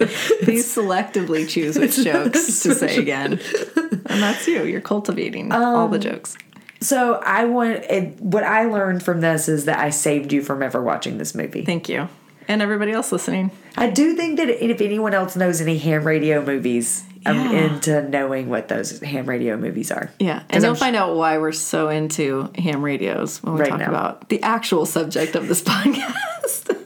[0.42, 3.38] Please selectively choose which jokes to say again.
[3.76, 4.64] And that's you.
[4.64, 6.36] You're cultivating all the um, jokes.
[6.80, 10.62] So I want it, what I learned from this is that I saved you from
[10.62, 11.64] ever watching this movie.
[11.64, 12.08] Thank you.
[12.48, 13.50] And everybody else listening.
[13.76, 18.48] I do think that if anyone else knows any ham radio movies, I'm into knowing
[18.48, 20.10] what those ham radio movies are.
[20.18, 23.68] Yeah, And you'll I'm find out why we're so into ham radios when we Right
[23.70, 23.88] talk now.
[23.90, 26.76] about the actual subject of this podcast.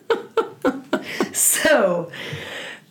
[1.33, 2.11] So,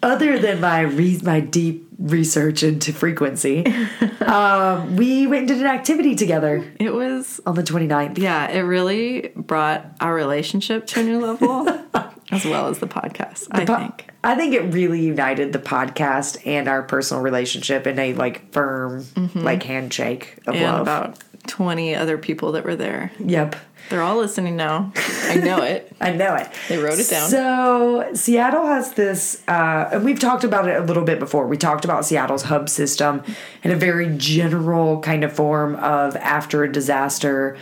[0.03, 3.65] other than my re- my deep research into frequency,
[4.21, 8.17] um, we went and did an activity together it was, on the 29th.
[8.17, 11.67] yeah, it really brought our relationship to a new level
[12.31, 14.09] as well as the podcast, I po- think.
[14.23, 19.05] I think it really united the podcast and our personal relationship in a like firm
[19.35, 20.63] like handshake of Mm-hmm.
[20.63, 20.81] And love.
[20.81, 23.11] about 20 other people that were there.
[23.19, 23.55] yep.
[23.89, 24.91] They're all listening now.
[25.23, 25.95] I know it.
[26.01, 26.49] I know it.
[26.69, 27.29] They wrote it down.
[27.29, 31.47] So Seattle has this, uh, and we've talked about it a little bit before.
[31.47, 33.23] We talked about Seattle's hub system
[33.63, 37.57] in a very general kind of form of after a disaster,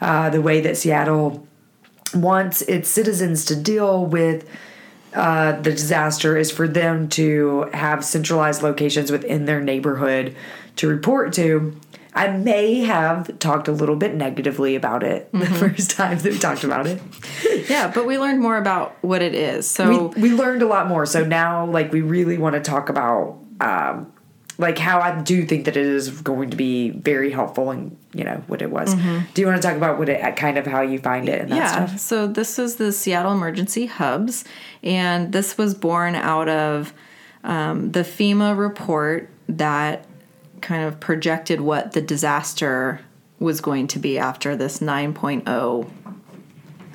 [0.00, 1.46] uh, the way that Seattle
[2.14, 4.48] wants its citizens to deal with
[5.14, 10.36] uh, the disaster is for them to have centralized locations within their neighborhood
[10.76, 11.74] to report to.
[12.16, 16.38] I may have talked a little bit negatively about it the first time that we
[16.38, 17.00] talked about it.
[17.68, 19.68] Yeah, but we learned more about what it is.
[19.68, 21.04] So we, we learned a lot more.
[21.04, 24.12] So now, like, we really want to talk about, um,
[24.56, 28.22] like, how I do think that it is going to be very helpful and, you
[28.22, 28.94] know, what it was.
[28.94, 31.50] Do you want to talk about what it, kind of how you find it and
[31.50, 31.98] that yeah, stuff?
[31.98, 34.44] so this is the Seattle Emergency Hubs,
[34.84, 36.94] and this was born out of
[37.42, 40.06] um, the FEMA report that
[40.60, 43.00] kind of projected what the disaster
[43.38, 45.90] was going to be after this 9.0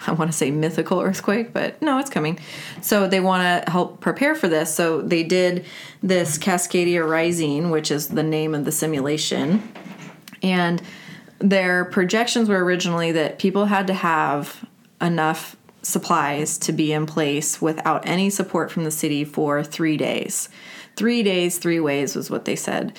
[0.08, 2.40] I want to say mythical earthquake, but no, it's coming.
[2.82, 4.74] So they want to help prepare for this.
[4.74, 5.66] So they did
[6.02, 9.72] this Cascadia Rising, which is the name of the simulation.
[10.42, 10.82] And
[11.40, 14.66] their projections were originally that people had to have
[15.00, 20.50] enough supplies to be in place without any support from the city for three days.
[20.96, 22.98] Three days, three ways was what they said.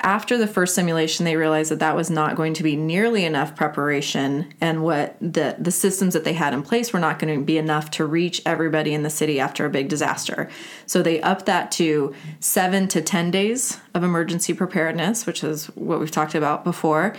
[0.00, 3.56] After the first simulation, they realized that that was not going to be nearly enough
[3.56, 7.44] preparation, and what the the systems that they had in place were not going to
[7.44, 10.48] be enough to reach everybody in the city after a big disaster.
[10.86, 15.98] So they upped that to seven to ten days of emergency preparedness, which is what
[15.98, 17.16] we've talked about before,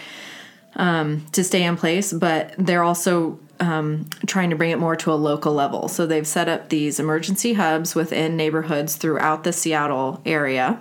[0.76, 2.14] um, to stay in place.
[2.14, 5.88] But they're also um, trying to bring it more to a local level.
[5.88, 10.80] So they've set up these emergency hubs within neighborhoods throughout the Seattle area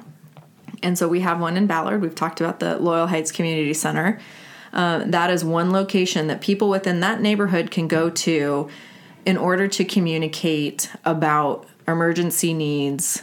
[0.83, 2.01] and so we have one in Ballard.
[2.01, 4.21] We've talked about the Loyal Heights Community Center.
[4.73, 8.69] Uh, that is one location that people within that neighborhood can go to
[9.25, 13.23] in order to communicate about emergency needs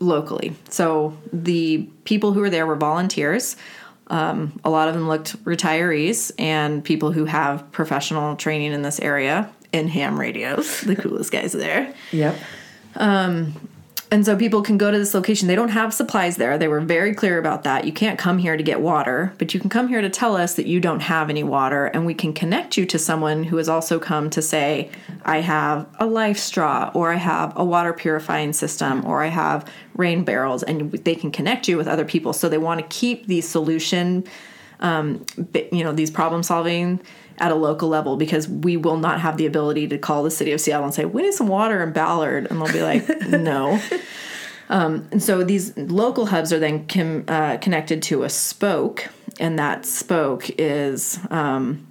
[0.00, 0.54] locally.
[0.68, 3.56] So the people who were there were volunteers.
[4.08, 9.00] Um, a lot of them looked retirees and people who have professional training in this
[9.00, 11.94] area in ham radios, the coolest guys there.
[12.10, 12.36] Yep.
[12.96, 13.54] Um,
[14.12, 15.48] and so people can go to this location.
[15.48, 16.58] They don't have supplies there.
[16.58, 17.86] They were very clear about that.
[17.86, 20.52] You can't come here to get water, but you can come here to tell us
[20.56, 23.70] that you don't have any water, and we can connect you to someone who has
[23.70, 24.90] also come to say,
[25.24, 29.66] I have a life straw, or I have a water purifying system, or I have
[29.96, 32.34] rain barrels, and they can connect you with other people.
[32.34, 34.24] So they want to keep these solution,
[34.80, 35.24] um,
[35.72, 37.00] you know, these problem solving
[37.38, 40.52] at a local level because we will not have the ability to call the city
[40.52, 42.46] of Seattle and say, we need some water in Ballard.
[42.50, 43.80] And they'll be like, no.
[44.68, 49.58] Um, and so these local hubs are then com- uh, connected to a spoke, and
[49.58, 51.86] that spoke is um,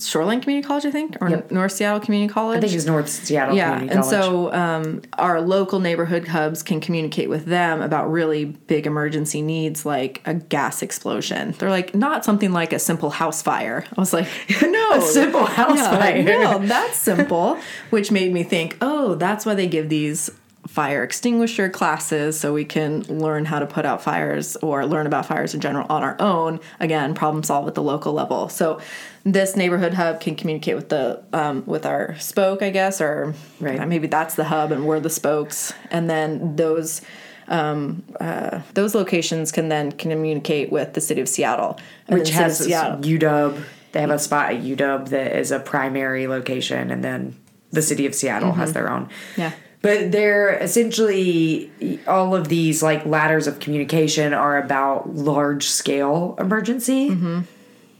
[0.00, 1.50] Shoreline Community College, I think, or yep.
[1.50, 2.58] North Seattle Community College.
[2.58, 3.56] I think it's North Seattle.
[3.56, 8.86] Yeah, and so um, our local neighborhood hubs can communicate with them about really big
[8.86, 11.52] emergency needs, like a gas explosion.
[11.58, 13.84] They're like not something like a simple house fire.
[13.96, 14.28] I was like,
[14.62, 16.22] no, a simple house yeah, fire.
[16.22, 17.58] No, that's simple.
[17.90, 20.30] Which made me think, oh, that's why they give these
[20.68, 25.24] fire extinguisher classes so we can learn how to put out fires or learn about
[25.24, 28.78] fires in general on our own again problem solve at the local level so
[29.24, 33.88] this neighborhood hub can communicate with the um, with our spoke i guess or right.
[33.88, 37.00] maybe that's the hub and we're the spokes and then those
[37.48, 43.00] um, uh, those locations can then communicate with the city of seattle which has seattle.
[43.00, 47.34] uw they have a spot at uw that is a primary location and then
[47.70, 48.60] the city of seattle mm-hmm.
[48.60, 51.70] has their own yeah but they're essentially
[52.06, 57.40] all of these like ladders of communication are about large scale emergency mm-hmm.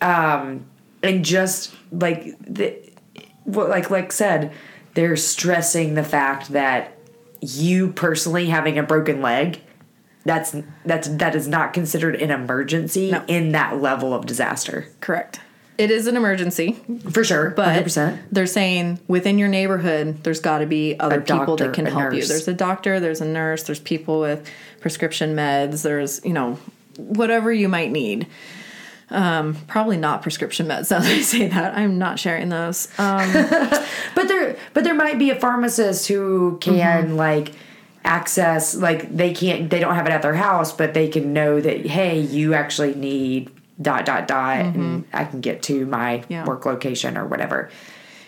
[0.02, 0.64] um
[1.02, 2.76] and just like the
[3.44, 4.52] what like like said
[4.94, 6.96] they're stressing the fact that
[7.40, 9.60] you personally having a broken leg
[10.24, 13.24] that's that's that is not considered an emergency no.
[13.28, 15.40] in that level of disaster correct
[15.78, 16.72] it is an emergency.
[17.10, 18.18] For sure but 100%.
[18.32, 22.12] they're saying within your neighborhood there's got to be other A people that can help
[22.12, 22.24] you.
[22.24, 24.48] there's a doctor there's a nurse there's people with
[24.80, 26.58] prescription meds there's you know
[26.96, 28.26] whatever you might need.
[29.10, 31.74] Um, probably not prescription meds now that i say that.
[31.78, 32.88] I'm not sharing those.
[32.98, 33.32] Um,
[34.14, 37.14] but there but there might be a pharmacist who can Mm-hmm.
[37.16, 37.52] like
[38.04, 41.60] access like they can't they don't have it at their house but they can know
[41.60, 46.32] that hey you actually need dot dot dot and i can get to my Mm-hmm.
[46.32, 46.44] Yeah.
[46.44, 47.70] work location or whatever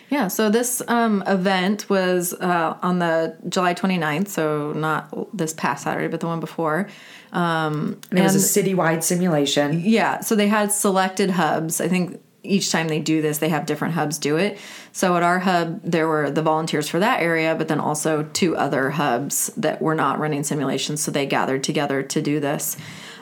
[0.09, 5.83] Yeah, so this um, event was uh, on the July 29th, so not this past
[5.85, 6.89] Saturday, but the one before.
[7.31, 11.79] Um, and it was a citywide simulation yeah, so they had selected hubs.
[11.79, 14.57] I think each time they do this, they have different hubs do it.
[14.91, 18.57] So at our hub, there were the volunteers for that area, but then also two
[18.57, 21.01] other hubs that were not running simulations.
[21.01, 22.75] So they gathered together to do this.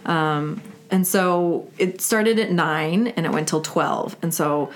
[0.06, 4.16] Um, and so it started at nine and it went till 12.
[4.22, 4.72] And so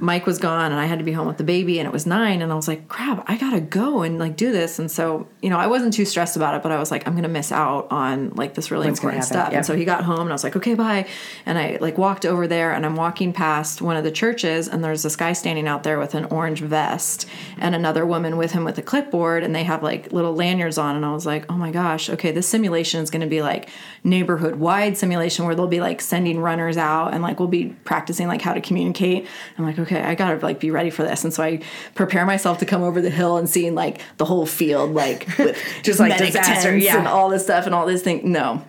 [0.00, 2.06] Mike was gone and I had to be home with the baby and it was
[2.06, 4.78] nine and I was like, crap, I gotta go and like do this.
[4.78, 7.14] And so, you know, I wasn't too stressed about it, but I was like, I'm
[7.14, 9.48] gonna miss out on like this really What's important stuff.
[9.48, 9.58] yep.
[9.58, 11.06] And so he got home and I was like, okay, bye.
[11.44, 14.82] And I like walked over there and I'm walking past one of the churches and
[14.82, 17.26] there's this guy standing out there with an orange vest
[17.58, 20.96] and another woman with him with a clipboard and they have like little lanyards on.
[20.96, 23.68] And I was like, oh my gosh, okay, this simulation is gonna be like
[24.02, 28.28] neighborhood wide simulation where they'll be like sending runners out and like we'll be practicing
[28.28, 29.26] like how to communicate.
[29.58, 31.24] I'm like, okay, I gotta like be ready for this.
[31.24, 31.60] And so I
[31.94, 35.58] prepare myself to come over the hill and seeing like the whole field like with
[35.82, 36.98] Just, like, disaster, yeah.
[36.98, 38.30] and all this stuff and all this thing.
[38.30, 38.64] No.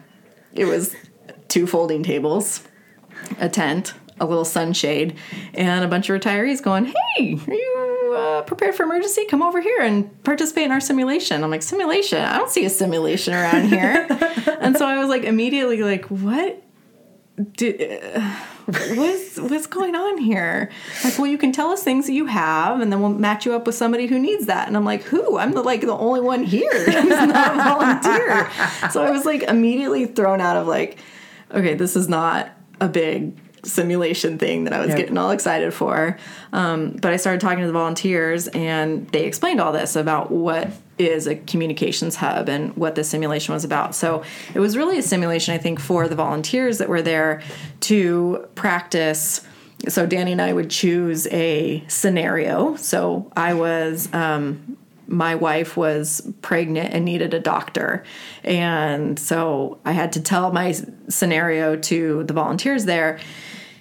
[0.54, 0.96] It was
[1.48, 2.64] two folding tables,
[3.40, 5.16] a tent, a little sunshade,
[5.54, 9.26] and a bunch of retirees going, "Hey, are you uh, prepared for emergency?
[9.26, 12.22] Come over here and participate in our simulation." I'm like, "Simulation?
[12.22, 14.06] I don't see a simulation around here."
[14.60, 16.62] and so I was like, immediately like, "What?
[17.40, 18.36] Uh,
[18.96, 20.70] what's what's going on here?
[21.04, 23.54] Like, well, you can tell us things that you have, and then we'll match you
[23.54, 24.68] up with somebody who needs that.
[24.68, 25.38] And I'm like, who?
[25.38, 28.50] I'm the like the only one here who's not a volunteer.
[28.92, 30.98] So I was like immediately thrown out of like,
[31.52, 32.50] okay, this is not
[32.80, 34.98] a big simulation thing that I was Yep.
[34.98, 36.18] getting all excited for.
[36.52, 40.70] Um, but I started talking to the volunteers, and they explained all this about what
[41.08, 43.96] is a communications hub and what the simulation was about.
[43.96, 44.24] So
[44.54, 47.42] it was really a simulation, I think, for the volunteers that were there
[47.82, 49.42] to practice.
[49.88, 52.76] So Danny and I would choose a scenario.
[52.76, 54.78] So I was um,
[55.12, 58.04] my wife was pregnant and needed a doctor.
[58.44, 60.74] And so I had to tell my
[61.10, 63.20] scenario to the volunteers there.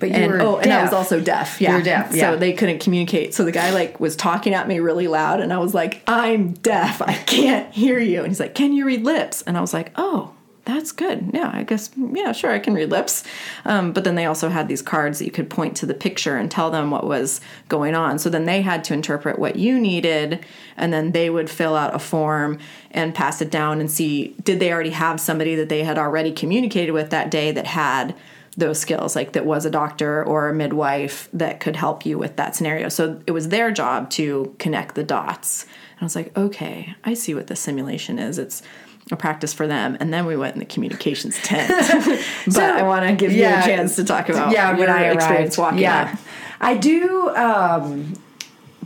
[0.00, 1.60] But you and, were oh, and I was also deaf.
[1.60, 2.32] Yeah, were deaf, yeah.
[2.32, 3.34] So they couldn't communicate.
[3.34, 6.54] So the guy like was talking at me really loud, and I was like, "I'm
[6.54, 7.02] deaf.
[7.02, 9.92] I can't hear you." And he's like, "Can you read lips?" And I was like,
[9.96, 10.32] "Oh,
[10.64, 11.30] that's good.
[11.34, 11.90] Yeah, I guess.
[11.96, 13.24] Yeah, sure, I can read lips."
[13.66, 16.38] Um, but then they also had these cards that you could point to the picture
[16.38, 18.18] and tell them what was going on.
[18.18, 20.42] So then they had to interpret what you needed,
[20.78, 22.58] and then they would fill out a form
[22.90, 26.32] and pass it down and see did they already have somebody that they had already
[26.32, 28.14] communicated with that day that had
[28.60, 32.36] those skills, like that was a doctor or a midwife that could help you with
[32.36, 32.88] that scenario.
[32.88, 35.64] So it was their job to connect the dots.
[35.64, 38.38] And I was like, okay, I see what the simulation is.
[38.38, 38.62] It's
[39.10, 39.96] a practice for them.
[40.00, 41.68] And then we went in the communications tent.
[42.46, 43.56] but I want to give yeah.
[43.56, 45.72] you a chance to talk about yeah, your when I experience arrived.
[45.72, 46.12] walking yeah.
[46.12, 46.18] in.
[46.60, 47.28] I do.
[47.30, 48.14] Um,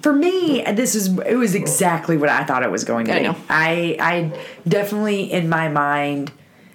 [0.01, 3.19] for me, this is it was exactly what I thought it was going to I
[3.19, 3.25] be.
[3.25, 3.37] know.
[3.49, 6.31] I I definitely in my mind.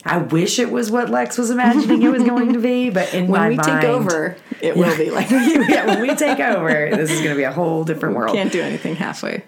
[0.10, 3.28] I wish it was what Lex was imagining it was going to be, but in
[3.28, 6.90] When my we mind, take over, it will be like yeah, when we take over,
[6.92, 8.34] this is going to be a whole different world.
[8.36, 9.44] can't do anything halfway.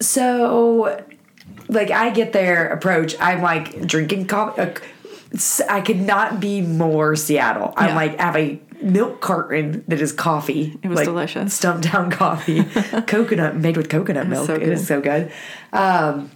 [0.00, 1.04] So,
[1.68, 3.14] like, I get their approach.
[3.20, 4.60] I'm like drinking coffee.
[4.62, 4.70] Uh,
[5.68, 7.72] I could not be more Seattle.
[7.76, 7.94] I'm Yeah.
[7.96, 10.78] like, have a milk carton that is coffee.
[10.82, 11.58] It was like, delicious.
[11.60, 12.64] Stumptown coffee,
[13.06, 14.46] coconut made with coconut milk.
[14.46, 15.30] so It is so good.
[15.72, 16.30] Um,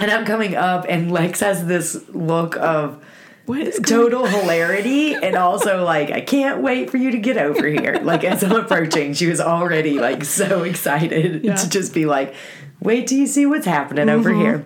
[0.00, 3.02] and I'm coming up, and Lex has this look of
[3.46, 7.66] What is total hilarity and also like I can't wait for you to get over
[7.66, 7.98] here.
[8.02, 11.54] Like as I'm approaching, she was already like so excited Yeah.
[11.56, 12.34] to just be like,
[12.80, 14.64] wait till you see what's happening over here.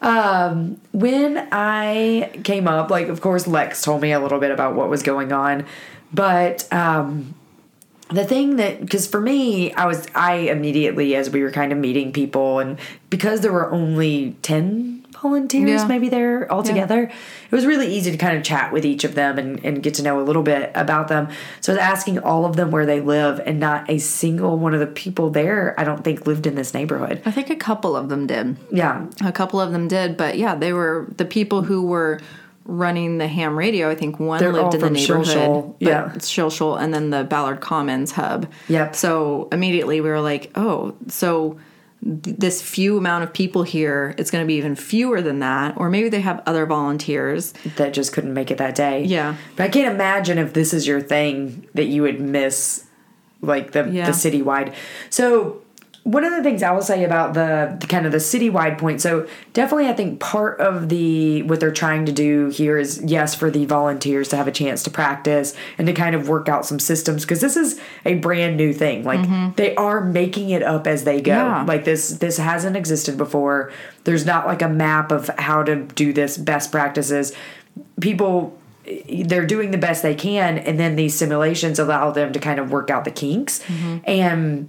[0.00, 4.74] Um, when I came up, like of course Lex told me a little bit about
[4.74, 5.64] what was going on,
[6.12, 7.34] but um
[8.12, 11.78] the thing that because for me i was i immediately as we were kind of
[11.78, 12.78] meeting people and
[13.10, 15.86] because there were only 10 volunteers Yeah.
[15.86, 19.38] maybe there altogether it was really easy to kind of chat with each of them
[19.38, 21.28] and, and get to know a little bit about them
[21.60, 24.74] so i was asking all of them where they live and not a single one
[24.74, 27.94] of the people there i don't think lived in this neighborhood I think a couple
[27.96, 28.56] of them did.
[28.72, 32.20] yeah A couple of them did, but yeah, they were the people who were
[32.64, 33.90] running the ham radio.
[33.90, 36.12] I think one They're lived in the neighborhood, Shilshole, but yeah.
[36.14, 38.46] it's Shilshole, and then the Ballard Commons hub.
[38.68, 38.94] Yep.
[38.96, 41.58] So immediately we were like, oh, so
[42.04, 45.76] th- this few amount of people here, it's going to be even fewer than that,
[45.76, 47.52] or maybe they have other volunteers.
[47.76, 49.36] that just couldn't make it that day Yeah.
[49.56, 52.84] but i can't imagine if this is your thing that you would miss
[53.40, 54.06] like the, Yeah.
[54.06, 54.74] the citywide
[55.10, 55.61] so
[56.04, 59.00] one of the things I will say about the, the kind of the citywide point,
[59.00, 63.36] so definitely I think part of the what they're trying to do here is yes
[63.36, 66.66] for the volunteers to have a chance to practice and to kind of work out
[66.66, 69.04] some systems because this is a brand new thing.
[69.04, 69.52] Like mm-hmm.
[69.54, 71.32] they are making it up as they go.
[71.32, 71.62] Yeah.
[71.62, 73.70] Like this this hasn't existed before.
[74.02, 77.32] There's not like a map of how to do this best practices.
[78.00, 82.58] People they're doing the best they can and then these simulations allow them to kind
[82.58, 83.98] of work out the kinks mm-hmm.
[84.04, 84.68] and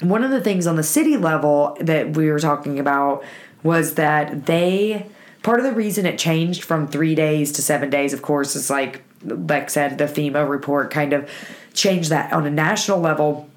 [0.00, 3.24] one of the things on the city level that we were talking about
[3.62, 5.06] was that they
[5.42, 8.68] part of the reason it changed from three days to seven days of course is
[8.68, 11.28] like Lex said the FEMA report kind of
[11.74, 13.48] changed that on a national level.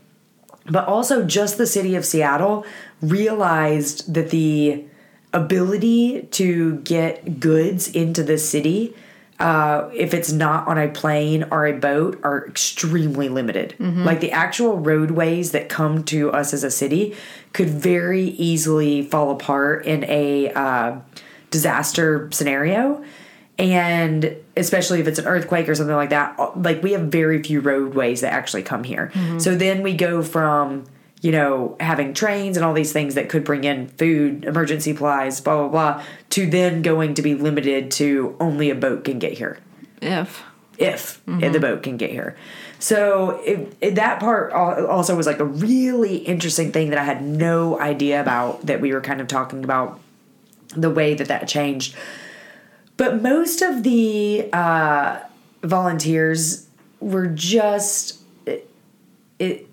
[0.66, 2.66] But also just the city of Seattle
[3.02, 4.86] realized that the
[5.34, 8.96] ability to get goods into the city
[9.40, 13.74] uh, if it's not on a plane or a boat are extremely limited.
[14.04, 17.16] Like the actual roadways that come to us as a city
[17.54, 21.00] could very easily fall apart in a uh,
[21.52, 23.04] disaster scenario.
[23.58, 27.60] And especially if it's an earthquake or something like that like we have very few
[27.62, 29.12] roadways that actually come here.
[29.40, 30.86] So then we go from
[31.22, 35.42] you know having trains and all these things that could bring in food emergency supplies
[35.42, 39.34] blah blah blah to then going to be limited to only a boat can get
[39.34, 39.60] here
[40.78, 42.38] If if the boat can get here.
[42.80, 47.22] So it, it, that part also was like a really interesting thing that I had
[47.22, 50.00] no idea about that we were kind of talking about
[50.70, 51.96] the way that that changed.
[52.96, 55.20] But most of the uh,
[55.64, 56.68] volunteers
[57.02, 58.70] were just it.
[59.38, 59.69] it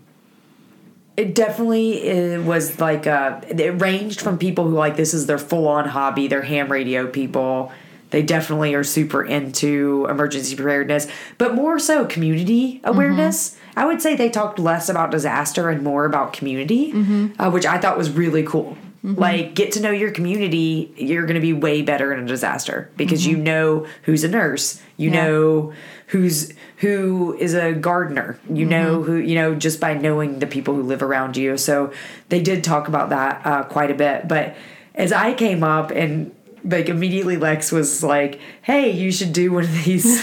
[1.17, 5.39] it definitely it was like uh it ranged from people who like this is their
[5.39, 7.73] full on hobby they're ham radio people.
[8.11, 11.09] They definitely are super into emergency preparedness
[11.39, 13.57] but more so community awareness.
[13.77, 16.93] I would say they talked less about disaster and more about community
[17.39, 18.77] uh, which i thought was really cool.
[19.03, 22.91] Like get to know your community you're going to be way better in a disaster
[22.97, 25.25] because you know who's a nurse you Yeah.
[25.27, 25.73] know
[26.09, 30.75] who's who is a gardener you know who you know just by knowing the people
[30.75, 31.57] who live around you.
[31.57, 31.93] So
[32.29, 34.57] they did talk about that uh, quite a bit but
[34.95, 36.35] as i came up and
[36.65, 40.23] like immediately lex was like hey you should do one of these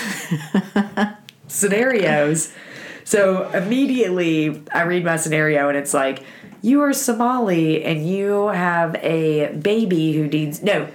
[1.48, 2.54] scenarios.
[3.04, 6.24] So immediately i read my scenario and it's like
[6.62, 10.88] you are somali and you have a baby who needs no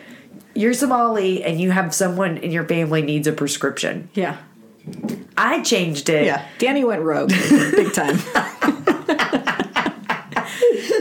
[0.58, 4.10] you're somali and you have someone in your family needs a prescription.
[4.14, 4.38] Yeah.
[5.36, 6.26] I changed it.
[6.26, 6.46] Yeah.
[6.58, 8.18] Danny went rogue big time.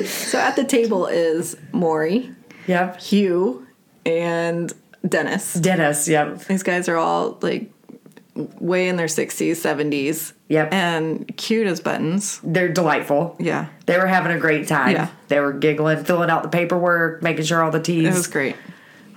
[0.05, 2.31] so at the table is Maury,
[2.67, 2.99] Yep.
[3.01, 3.65] Hugh,
[4.05, 4.71] and
[5.07, 5.53] Dennis.
[5.53, 6.07] Dennis.
[6.07, 6.45] Yep.
[6.45, 7.71] These guys are all like
[8.35, 10.33] way in their 60s, 70s.
[10.49, 10.73] Yep.
[10.73, 12.39] And cute as buttons.
[12.43, 13.35] They're delightful.
[13.39, 13.67] Yeah.
[13.85, 14.91] They were having a great time.
[14.91, 15.09] Yeah.
[15.29, 18.55] They were giggling, filling out the paperwork, making sure all the It T's was great.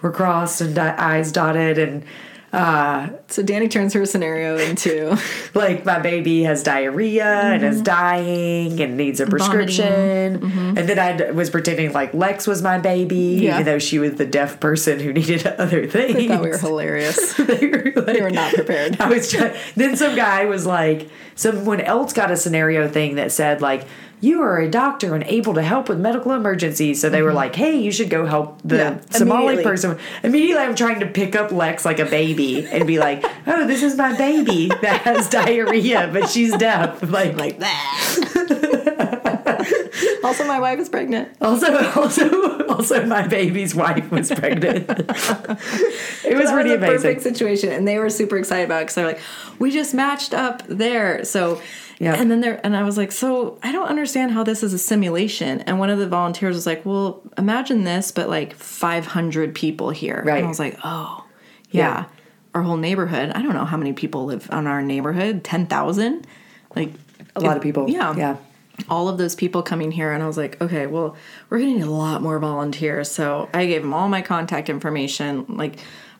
[0.00, 1.76] were crossed and di- I's dotted.
[1.78, 2.04] And
[2.53, 5.16] uh, So Danny turns her scenario into
[5.55, 7.72] like my baby has diarrhea and Mm-hmm.
[7.72, 10.42] is dying and needs a prescription.
[10.76, 13.42] And then I was pretending like Lex was my baby, Mm-hmm.
[13.44, 13.55] Yeah.
[13.55, 16.16] even though she was the deaf person who needed other things.
[16.16, 17.34] I thought we were hilarious.
[17.34, 19.01] they were like, They were not prepared.
[19.01, 19.55] I was trying.
[19.76, 23.86] Then some guy was like, someone else got a scenario thing that said like,
[24.20, 27.00] you are a doctor and able to help with medical emergencies.
[27.00, 28.98] So they were like, hey, you should go help the Mm-hmm.
[29.10, 29.64] Yeah, Somali immediately.
[29.64, 29.98] person.
[30.22, 33.82] Immediately, I'm trying to pick up Lex like a baby and be like, oh, this
[33.82, 37.02] is my baby that has diarrhea, but she's deaf.
[37.10, 39.00] Like, like that.
[40.24, 41.28] also, my wife is pregnant.
[41.40, 44.88] also, also, also, my baby's wife was pregnant.
[44.88, 45.58] it was
[46.24, 46.78] pretty was amazing.
[46.78, 49.20] perfect situation, and they were super excited about it because they're like,
[49.58, 51.60] "We just matched up there." So,
[52.01, 52.14] Yeah.
[52.14, 54.78] and then there, and I was like, "So I don't understand how this is a
[54.78, 59.90] simulation." And one of the volunteers was like, "Well, imagine this, but like 500 people
[59.90, 60.38] here." Right.
[60.38, 61.24] And I was like, "Oh,
[61.70, 62.05] yeah." Yeah.
[62.55, 63.30] Our whole neighborhood.
[63.34, 65.44] I don't know how many people live on our neighborhood.
[65.44, 66.26] Ten thousand,
[66.74, 66.90] like
[67.36, 67.88] A lot of people.
[67.88, 68.36] Yeah, Yeah.
[68.88, 71.14] all of those people coming here and i was like okay well
[71.51, 75.44] we're gonna need a lot more volunteers so i gave them all my contact information
[75.51, 75.76] like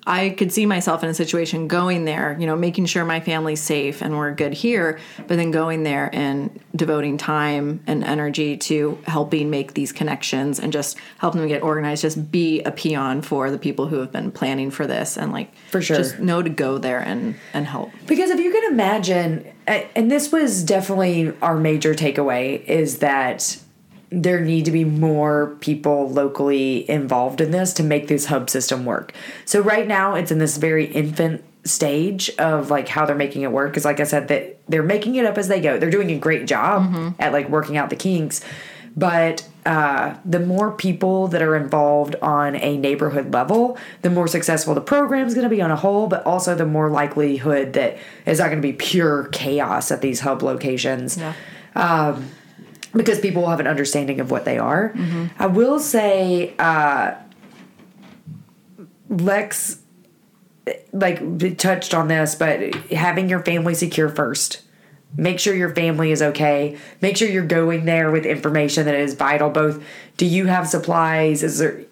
[0.07, 3.61] i could see myself in a situation going there you know making sure my family's
[3.61, 8.99] safe and we're good here but then going there and devoting time and energy to
[9.05, 13.51] helping make these connections and just helping them get organized just be a peon for
[13.51, 15.97] the people who have been planning for this and like For sure.
[15.97, 20.33] just know to go there and and help Because if you can imagine, and this
[20.33, 23.59] was definitely our major takeaway, is that
[24.11, 28.85] there need to be more people locally involved in this to make this hub system
[28.85, 29.13] work.
[29.45, 33.53] So right now it's in this very infant stage of like how they're making it
[33.53, 35.79] work because like I said that they're making it up as they go.
[35.79, 38.41] They're doing a great job at like working out the kinks.
[38.97, 44.75] But uh, the more people that are involved on a neighborhood level, the more successful
[44.75, 47.99] the program is going to be on a whole, but also the more likelihood that
[48.27, 51.35] it's not going to be pure chaos at these hub locations yeah
[52.93, 54.95] because people will have an understanding of what they are.
[55.39, 57.15] I will say, uh,
[59.09, 59.81] Lex,
[60.93, 64.63] like touched on this, but having your family secure first.
[65.17, 66.79] Make sure your family is okay.
[67.01, 69.51] Make sure you're going there with information that is vital.
[69.51, 69.83] Both,
[70.17, 71.43] do you have supplies?
[71.43, 71.83] Is there,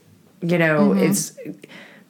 [0.41, 1.37] you know, it's.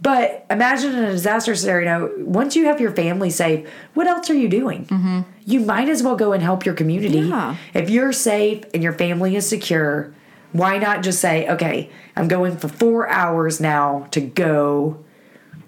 [0.01, 4.35] But imagine in a disaster scenario, once you have your family safe, what else are
[4.35, 5.27] you doing?
[5.45, 7.19] You might as well go and help your community.
[7.21, 7.57] Yeah.
[7.75, 10.15] If you're safe and your family is secure,
[10.53, 15.05] why not just say, okay, I'm going for four hours now to go?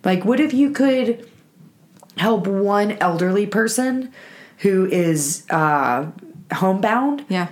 [0.04, 1.28] Like, what if you could
[2.16, 4.12] help one elderly person
[4.58, 6.10] who is uh,
[6.52, 7.48] homebound yeah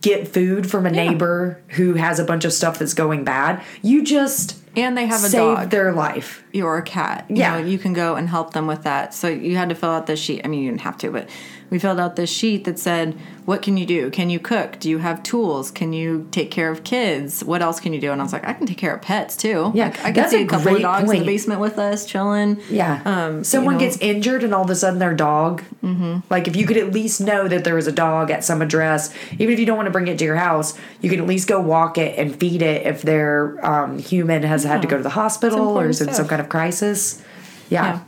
[0.00, 3.62] get food from a neighbor who has a bunch of stuff that's going bad?
[3.82, 6.44] You just and they have a saved dog their life.
[6.54, 7.24] or a cat.
[7.28, 7.60] You Yeah.
[7.60, 9.14] know, you can go and help them with that.
[9.14, 10.42] So you had to fill out this sheet.
[10.44, 11.28] I mean, you didn't have to, but
[11.72, 13.16] we filled out this sheet that said,
[13.46, 14.10] "What can you do?
[14.10, 14.78] Can you cook?
[14.78, 15.70] Do you have tools?
[15.70, 17.42] Can you take care of kids?
[17.42, 19.38] What else can you do?" And I was like, "I can take care of pets
[19.38, 19.72] too.
[19.74, 22.04] Yeah, Like, I can see a a couple of dogs in the basement with us,
[22.04, 22.58] chilling.
[22.68, 23.00] Yeah.
[23.06, 23.86] Um, Someone you know.
[23.86, 25.62] gets injured and all of a sudden their dog.
[25.82, 26.18] Mm-hmm.
[26.28, 29.12] Like if you could at least know that there was a dog at some address,
[29.38, 31.48] even if you don't want to bring it to your house, you can at least
[31.48, 35.02] go walk it and feed it if their um, human has had to go to
[35.02, 37.22] the hospital or is in some kind of crisis.
[37.70, 38.00] Yeah.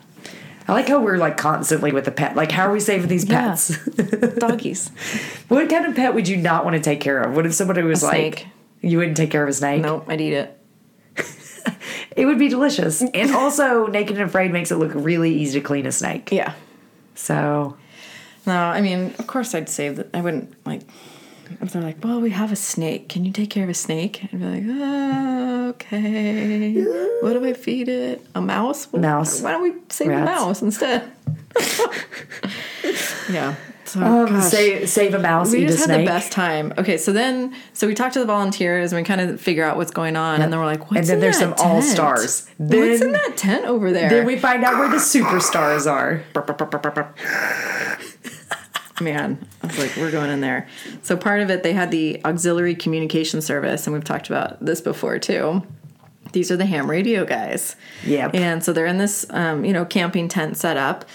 [0.67, 2.37] I like how we're like constantly with the pet.
[2.37, 3.49] Like, how are we saving these Yeah.
[3.51, 3.77] pets?
[4.39, 4.89] Doggies.
[5.49, 7.35] what kind of pet would you not want to take care of?
[7.37, 8.47] What if somebody was like, snake.
[8.81, 9.83] you wouldn't take care of a snake?
[9.83, 10.59] Nope, I'd eat it.
[12.17, 13.03] It would be delicious.
[13.03, 16.31] And also, Naked and Afraid makes it look really easy to clean a snake.
[16.31, 16.53] Yeah.
[17.17, 17.77] So,
[18.47, 20.11] No, I mean, of course I'd save that.
[20.15, 20.83] I wouldn't like
[21.61, 23.09] if they're like, "Well, we have a snake.
[23.09, 26.83] Can you take care of a snake?" I'd be like, oh, "Okay.
[27.21, 28.25] What do I feed it?
[28.35, 28.89] A mouse?
[28.93, 29.41] Well, Mouse.
[29.43, 31.11] Why don't we save a mouse instead?"
[33.31, 33.55] yeah.
[33.87, 36.07] So, um, save, save a mouse, we eat a just had snake.
[36.07, 36.73] the best time.
[36.79, 39.77] Okay, so then so we talked to the volunteers and we kind of figure out
[39.77, 41.75] what's going on, and then we're like, "What's And then in there's that some tent?
[41.75, 42.47] all-stars.
[42.57, 46.23] What's in that tent over there?" Then we find out where the superstars are.
[49.01, 50.69] Man, I was like, we're going in there.
[51.03, 54.81] So part of it, they had the auxiliary communication service, and we've talked about this
[54.81, 55.63] before too.
[56.33, 57.77] These are the ham radio guys.
[58.05, 58.31] Yeah.
[58.33, 61.07] And so they're in this, um, you know, camping tent setup,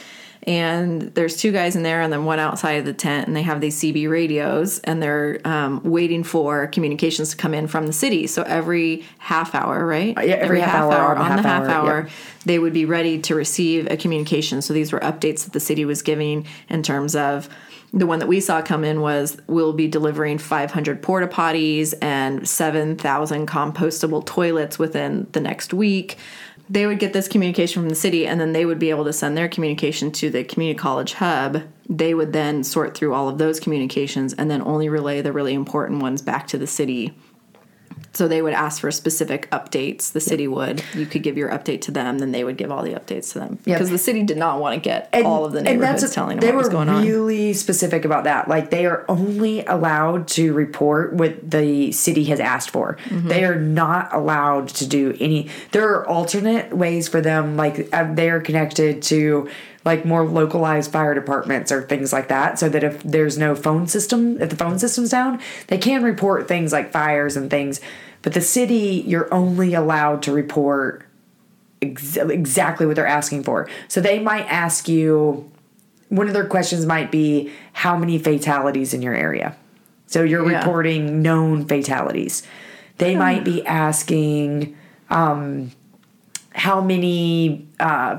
[0.43, 3.41] and there's two guys in there, and then one outside of the tent, and they
[3.41, 7.93] have these CB radios, and they're um, waiting for communications to come in from the
[7.93, 8.25] city.
[8.25, 10.15] So every half hour, right?
[10.17, 12.11] yeah, every half hour on the half hour, yep.
[12.45, 14.61] they would be ready to receive a communication.
[14.61, 17.49] So these were updates that the city was giving in terms of
[17.91, 22.47] the one that we saw come in was we'll be delivering 500 porta potties and
[22.47, 26.17] 7,000 compostable toilets within the next week.
[26.69, 29.13] They would get this communication from the city and then they would be able to
[29.13, 31.63] send their communication to the community college hub.
[31.89, 35.55] They would then sort through all of those communications and then only relay the really
[35.55, 37.15] important ones back to the city
[38.13, 40.11] so they would ask for specific updates.
[40.11, 40.83] The city would.
[40.95, 43.39] You could give your update to them, then they would give all the updates to
[43.39, 43.59] them.
[43.65, 43.77] Yep.
[43.77, 46.39] Because the city did not want to get And- all of the neighborhoods that's- telling
[46.39, 47.05] them they what was were going on.
[47.05, 48.47] really specific about that.
[48.47, 52.97] Like they are only allowed to report what the city has asked for.
[53.05, 53.27] Mm-hmm.
[53.27, 55.49] They are not allowed to do any.
[55.71, 57.57] There are alternate ways for them.
[57.57, 59.49] Like uh, they are connected to
[59.89, 63.87] like more localized fire departments or things like that so that if there's no phone
[63.87, 67.81] system if the phone system's down they can report things like fires and things
[68.21, 71.05] but the city you're only allowed to report
[71.81, 73.67] ex- exactly what they're asking for.
[73.87, 75.49] So they might ask you,
[76.09, 79.55] one of their questions might be, how many fatalities in your area?
[80.07, 80.59] So you're Yeah.
[80.59, 82.43] reporting known fatalities.
[82.97, 84.75] They might be asking,
[85.09, 85.71] um,
[86.53, 88.17] how many uh,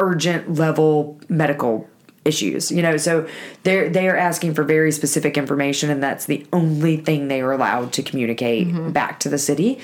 [0.00, 1.88] urgent level medical
[2.24, 2.96] issues you know?
[2.96, 3.26] So
[3.62, 7.92] they're they're asking for very specific information and that's the only thing they are allowed
[7.94, 9.78] to communicate back to the city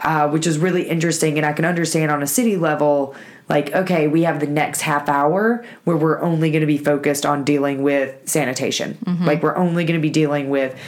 [0.00, 3.14] uh, which is really interesting and i can understand on a city level
[3.48, 7.26] like okay we have the next half hour where we're only going to be focused
[7.26, 8.96] on dealing with sanitation.
[9.26, 10.78] Like we're only going to be dealing with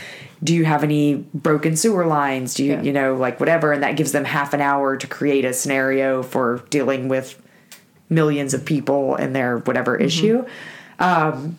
[0.44, 2.54] do you have any broken sewer lines?
[2.54, 2.82] Do you Yeah.
[2.82, 6.22] you know like whatever and that gives them half an hour to create a scenario
[6.22, 7.41] for dealing with
[8.12, 10.04] millions of people and their whatever Mm-hmm.
[10.04, 10.46] issue.
[10.98, 11.58] Um,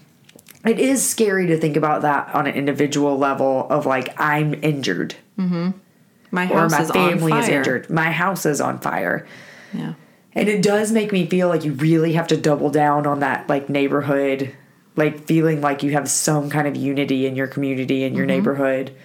[0.65, 5.15] it is scary to think about that on an individual level of like I'm injured
[6.31, 7.57] My or house my is family on is fire.
[7.57, 7.89] injured.
[7.89, 9.27] My house is on fire.
[9.73, 9.93] Yeah.
[10.33, 13.47] And it does make me feel like you really have to double down on that
[13.49, 14.55] like neighborhood,
[14.95, 18.95] like feeling like you have some kind of unity in your community in your neighborhood.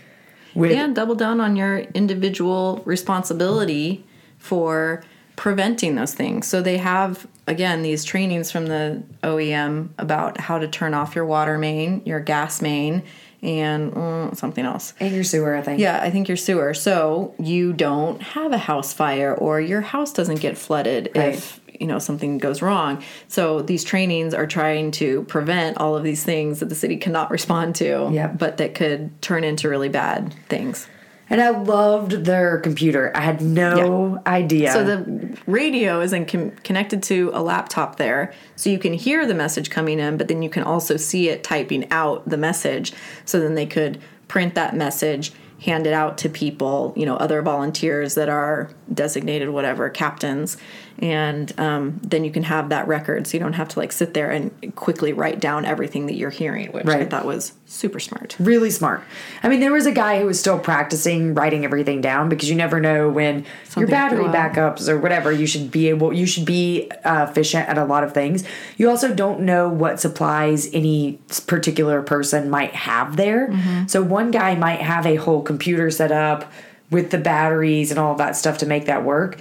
[0.54, 4.06] With and double down on your individual responsibility
[4.38, 5.02] for
[5.38, 6.46] preventing those things.
[6.48, 11.24] So they have again these trainings from the OEM about how to turn off your
[11.24, 13.04] water main, your gas main,
[13.40, 14.94] and mm, something else.
[14.98, 15.78] and your sewer, I think.
[15.80, 16.74] Yeah, I think your sewer.
[16.74, 21.86] So you don't have a house fire or your house doesn't get flooded if you
[21.86, 23.00] know something goes wrong.
[23.28, 27.30] So these trainings are trying to prevent all of these things that the city cannot
[27.38, 28.38] respond to, Yep.
[28.38, 30.88] but that could turn into really bad things.
[31.30, 33.12] And I loved their computer.
[33.14, 34.72] I had no idea.
[34.72, 39.26] So the radio is in com- connected to a laptop there, so you can hear
[39.26, 42.92] the message coming in, but then you can also see it typing out the message.
[43.24, 47.42] So then they could print that message, hand it out to people, you know, other
[47.42, 50.56] volunteers that are designated whatever captains,
[51.00, 54.14] and um, then you can have that record, so you don't have to like sit
[54.14, 58.34] there and quickly write down everything that you're hearing, which I thought was super smart.
[58.38, 59.02] really smart.
[59.42, 62.56] I mean, there was a guy who was still practicing writing everything down because you
[62.56, 64.54] never know when Something your battery could go out.
[64.54, 65.30] backups or whatever.
[65.30, 66.12] You should be able.
[66.12, 68.44] You should be uh, efficient at a lot of things.
[68.76, 73.48] You also don't know what supplies any particular person might have there.
[73.48, 73.86] Mm-hmm.
[73.86, 76.50] So one guy might have a whole computer set up
[76.90, 79.38] with the batteries and all that stuff to make that work.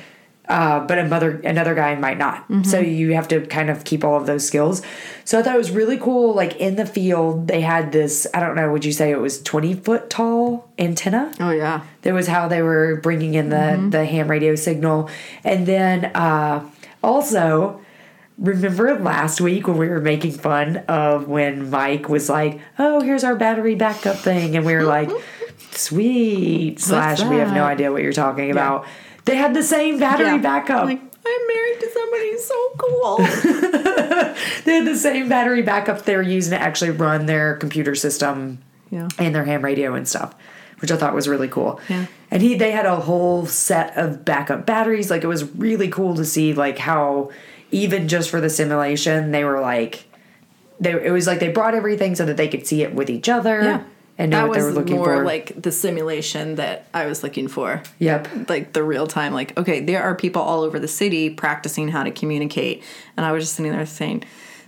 [0.50, 2.43] Uh, but another another guy might not.
[2.43, 2.64] Mm-hmm.
[2.64, 4.82] So you have to kind of keep all of those skills.
[5.26, 6.34] So I thought it was really cool.
[6.34, 8.26] Like in the field, they had this.
[8.34, 8.72] I don't know.
[8.72, 11.34] Would you say it was twenty foot tall antenna?
[11.41, 13.89] Oh yeah, That was how they were bringing in the Mm-hmm.
[13.89, 15.10] the ham radio signal,
[15.43, 16.64] and then uh,
[17.04, 17.82] also
[18.38, 23.26] remember last week when we were making fun of when Mike was like, "Oh, here's
[23.26, 25.10] our battery backup thing," and we were like,
[25.72, 28.86] "Sweet." Slash, we have no idea what you're talking about.
[29.28, 30.38] They had the same battery Yeah.
[30.38, 30.86] backup.
[30.86, 33.18] Like, I'm married to somebody who's so cool.
[34.66, 38.60] they had the same battery backup they were using to actually run their computer system
[38.90, 39.08] Yeah.
[39.20, 40.34] and their ham radio and stuff,
[40.80, 41.80] which I thought was really cool.
[41.90, 42.06] Yeah.
[42.32, 45.10] And he they had a whole set of backup batteries.
[45.12, 47.32] Like it was really cool to see like how
[47.72, 50.06] even just for the simulation they were like
[50.80, 53.28] they it was like they brought everything so that they could see it with each
[53.28, 53.84] other yeah.
[54.18, 55.24] And know that what they was were looking more for.
[55.26, 57.84] like the simulation that I was looking for.
[57.99, 58.28] yep.
[58.49, 62.03] Like the real time, like, okay, there are people all over the city practicing how
[62.03, 62.84] to communicate.
[63.15, 64.24] And I was just sitting there saying,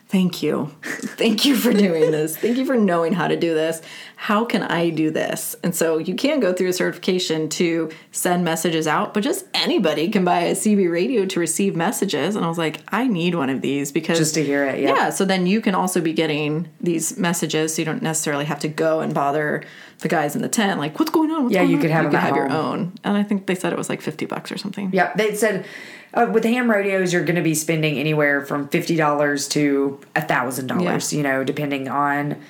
[0.10, 0.72] Thank you.
[0.82, 2.36] Thank you for doing this.
[2.36, 3.80] Thank you for knowing how to do this.
[4.16, 5.56] How can I do this?
[5.64, 10.10] And so you can go through a certification to send messages out, but just anybody
[10.10, 12.36] can buy a CB radio to receive messages.
[12.36, 14.96] And I was like, I need one of these because Just to hear it, yeah.
[14.96, 15.10] Yeah.
[15.12, 17.76] So then you can also be getting these messages.
[17.76, 19.64] So you don't necessarily have to go and bother
[20.00, 20.80] the guys in the tent.
[20.80, 21.44] Like, what's going on?
[21.44, 21.82] What's Yeah, going you on?
[21.84, 22.94] could have you could have your own.
[23.04, 24.90] And I think they said it was like 50 bucks or something.
[24.92, 25.66] Yeah, they said
[26.14, 30.22] uh, with ham radios, you're going to be spending anywhere from fifty dollars to a
[30.22, 31.14] thousand dollars.
[31.14, 32.42] You know, depending on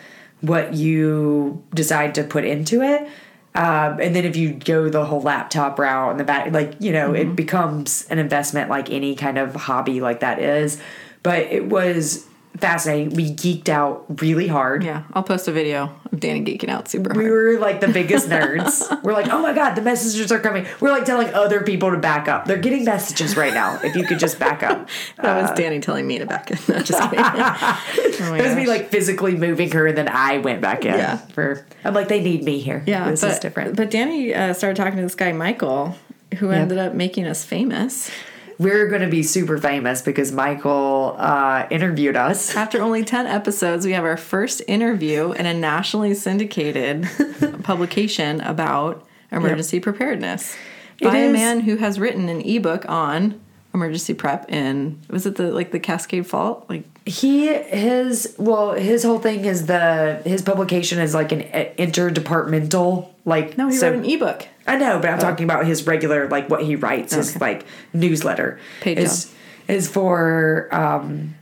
[0.42, 3.10] what you decide to put into it.
[3.56, 6.92] Um, and then if you go the whole laptop route and the back, like you
[6.94, 7.32] know, Mm-hmm.
[7.32, 10.80] it becomes an investment like any kind of hobby like that is.
[11.24, 12.26] But it was
[12.58, 13.16] fascinating.
[13.16, 14.84] We geeked out really hard.
[14.84, 18.30] Yeah, I'll post a video of Danny geeking out super We were like the biggest
[18.30, 19.04] nerds.
[19.04, 20.66] We're like, oh my god, the messages are coming.
[20.80, 22.46] We're like telling other people to back up.
[22.46, 23.80] They're getting messages right now.
[23.84, 24.90] If you could just back up.
[25.20, 26.58] That was Danny telling me to back in.
[26.70, 27.20] No, just kidding.
[27.20, 30.94] oh It was me like physically moving her, and then I went back in.
[30.94, 31.18] Yeah.
[31.18, 32.84] For I'm like, they need me here.
[32.86, 33.76] yeah, this but, is different.
[33.76, 35.98] But Danny uh, started talking to this guy Michael,
[36.38, 38.12] who ended up making us famous.
[38.60, 42.54] We're going to be super famous because Michael uh, interviewed us.
[42.58, 47.08] After only 10 episodes, we have our first interview in a nationally syndicated
[47.64, 50.58] publication about emergency preparedness
[51.02, 53.40] by a man who has written an ebook on
[53.74, 56.66] emergency prep in was it the like the Cascade Fault?
[56.68, 61.44] Like He his well, his whole thing is the his publication is like an
[61.78, 64.48] interdepartmental like no, he so- wrote an ebook.
[64.70, 68.60] I know, but I'm talking about his regular, like what he writes, his like newsletter
[68.82, 69.34] Paid is
[69.68, 71.36] is for um,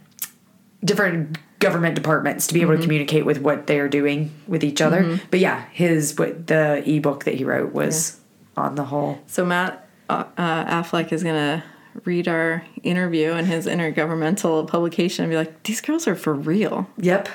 [0.84, 2.82] different government departments to be able Mm-hmm.
[2.82, 5.20] to communicate with what they're doing with each other.
[5.32, 8.20] But yeah, his what the ebook that he wrote was
[8.56, 9.20] on the whole.
[9.28, 11.64] So Matt uh, uh, Affleck is gonna
[12.06, 16.88] read our interview in his intergovernmental publication and be like, "These girls are for real."
[16.98, 17.28] Yep,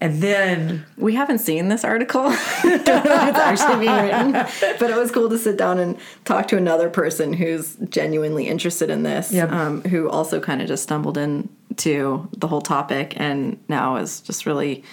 [0.00, 2.22] and then We haven't seen this article.
[2.62, 4.32] Don't know if it's actually being written,
[4.78, 8.90] but it was cool to sit down and talk to another person who's genuinely interested
[8.90, 9.50] in this, Yep.
[9.52, 14.44] um, who also kind of just stumbled into the whole topic and now is just
[14.46, 14.84] really,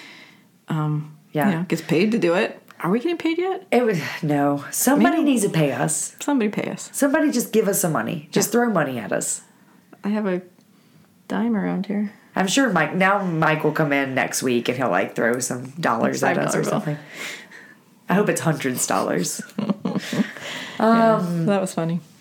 [0.70, 1.01] yeah,
[1.34, 2.60] you know, gets paid to do it.
[2.80, 3.66] Are we getting paid yet?
[3.72, 4.64] it was no.
[4.72, 6.16] Somebody Maybe- needs to pay us.
[6.22, 6.89] Somebody pay us.
[6.93, 8.28] Somebody just give us some money.
[8.32, 9.41] Just throw money at us.
[10.04, 10.41] I have a
[11.30, 12.12] dime around here.
[12.36, 15.71] I'm sure Mike now Mike will come in next week and he'll like throw some
[15.71, 16.69] dollars at us or $5 bill.
[16.71, 16.97] something.
[18.09, 19.41] I hope it's hundreds dollars.
[20.77, 21.99] that was funny.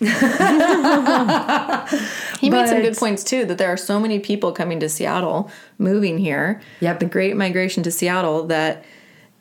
[2.39, 5.51] he made some good points too that there are so many people coming to Seattle,
[5.77, 6.61] moving here.
[6.79, 6.99] Yep.
[6.99, 8.85] The great migration to Seattle that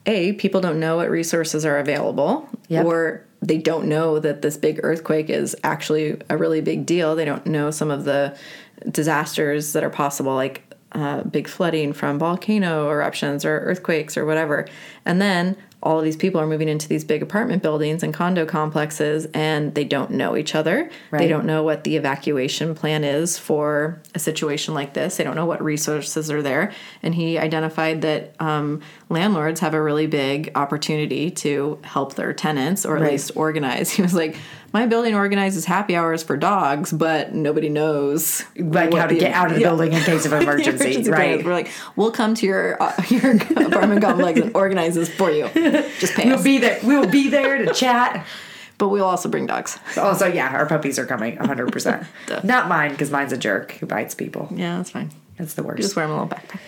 [0.06, 2.86] A, people don't know what resources are available Yep.
[2.86, 7.14] or they don't know that this big earthquake is actually a really big deal.
[7.16, 8.36] They don't know some of the
[8.90, 10.62] disasters that are possible, like
[10.92, 14.66] uh, big flooding from volcano eruptions or earthquakes or whatever.
[15.06, 18.46] And then all of these people are moving into these big apartment buildings and condo
[18.46, 20.88] complexes and they don't know each other.
[21.10, 25.16] They don't know what the evacuation plan is for a situation like this.
[25.16, 26.72] They don't know what resources are there.
[27.02, 32.86] And he identified that um, landlords have a really big opportunity to help their tenants
[32.86, 33.12] or at Right.
[33.12, 33.90] least organize.
[33.96, 34.36] He was like,
[34.72, 39.32] My building organizes happy hours for dogs, but nobody knows Like how to the- get
[39.34, 39.68] out of the Yeah.
[39.68, 41.44] building in case of emergency, Emergency right?
[41.44, 45.48] We're like, we'll come to your uh, your apartment complex and organize this for you.
[46.00, 46.44] Just pay We'll us.
[46.44, 46.78] be there.
[46.82, 48.26] We will be there to chat.
[48.78, 49.78] but we'll also bring dogs.
[49.96, 52.42] Also, yeah, our puppies are coming 100%.
[52.44, 54.48] Not mine, because mine's a jerk who bites people.
[54.54, 55.10] Yeah, that's fine.
[55.36, 55.82] That's the worst.
[55.82, 56.58] Just wear them a little backpack.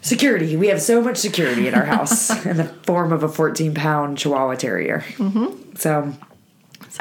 [0.00, 0.56] Security.
[0.56, 4.16] We have so much security in our house in the form of a 14 pound
[4.18, 5.04] Chihuahua Terrier.
[5.16, 5.76] Mm-hmm.
[5.76, 6.12] So,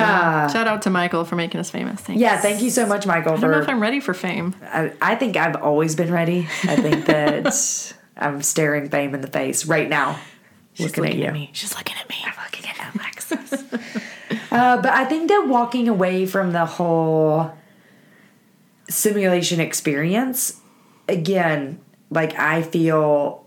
[0.02, 2.02] So, shout out to Michael for making us famous.
[2.02, 2.22] Thanks.
[2.22, 2.24] Ah.
[2.24, 4.56] yeah, thank you so much, Michael, I don't know for if I'm ready for fame.
[4.64, 6.48] I, I think I've always been ready.
[6.64, 10.20] I think that I'm staring fame in the face right now.
[10.74, 11.32] She's looking, at you.
[11.32, 11.50] me.
[11.54, 12.16] She's looking at me.
[12.26, 13.54] I'm looking at Alexis.
[14.52, 17.54] uh, but I think that walking away from the whole
[18.90, 20.62] simulation experience
[21.08, 21.80] again,
[22.10, 23.46] like I feel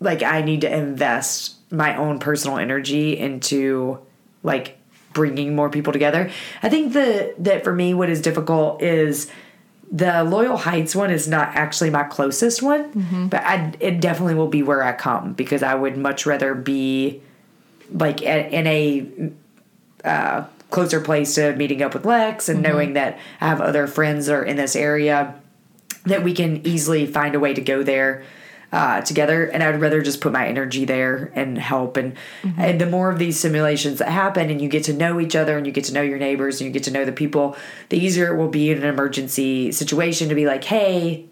[0.00, 3.98] like I need to invest my own personal energy into
[4.42, 4.78] like
[5.12, 6.30] bringing more people together.
[6.62, 9.30] I think the that for me what is difficult is
[9.90, 14.48] the Loyal Heights one is not actually my closest one, but I it definitely will
[14.48, 17.20] be where I come because I would much rather be
[17.92, 23.18] like a- in a uh, closer place to meeting up with Lex and knowing that
[23.40, 25.34] I have other friends that are in this area
[26.06, 28.24] that we can easily find a way to go there
[28.72, 29.44] uh, together.
[29.44, 31.96] And I'd rather just put my energy there and help.
[31.96, 32.16] And,
[32.56, 35.58] and the more of these simulations that happen, and you get to know each other
[35.58, 37.56] and you get to know your neighbors and you get to know the people,
[37.90, 41.26] the easier it will be in an emergency situation to be like, hey,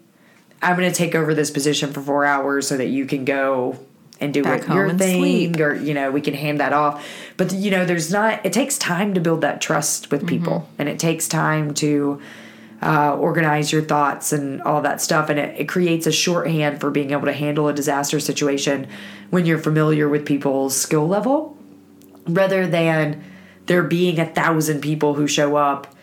[0.61, 3.79] I'm going to take over this position for four hours so that you can go
[4.19, 5.59] and do Back what your thing sleep.
[5.59, 7.03] or you know we can hand that off
[7.37, 10.87] but you know there's not it takes time to build that trust with people and
[10.87, 12.21] it takes time to
[12.81, 15.29] uh, organize your thoughts and all that stuff.
[15.29, 18.87] And it, it creates a shorthand for being able to handle a disaster situation
[19.29, 21.57] when you're familiar with people's skill level
[22.27, 23.23] rather than
[23.67, 25.95] there being a thousand people who show up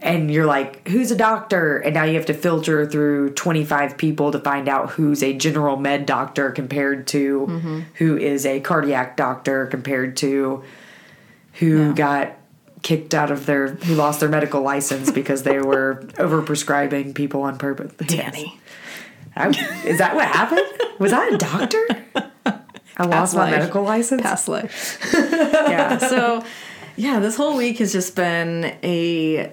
[0.00, 1.78] and you're like, who's a doctor?
[1.78, 5.76] And now you have to filter through 25 people to find out who's a general
[5.76, 7.46] med doctor compared to
[7.94, 10.64] who is a cardiac doctor compared to
[11.54, 12.36] who got
[12.82, 17.58] kicked out of their, who lost their medical license because they were overprescribing people on
[17.58, 17.92] purpose.
[18.06, 18.60] Danny.
[19.36, 19.48] I,
[19.86, 20.66] is that what happened?
[20.98, 21.86] Was I a doctor?
[22.96, 23.50] I lost my life.
[23.52, 24.22] medical license.
[24.22, 24.98] Past life.
[25.14, 25.98] yeah.
[26.12, 26.44] So,
[26.96, 29.50] yeah, this whole week has just been a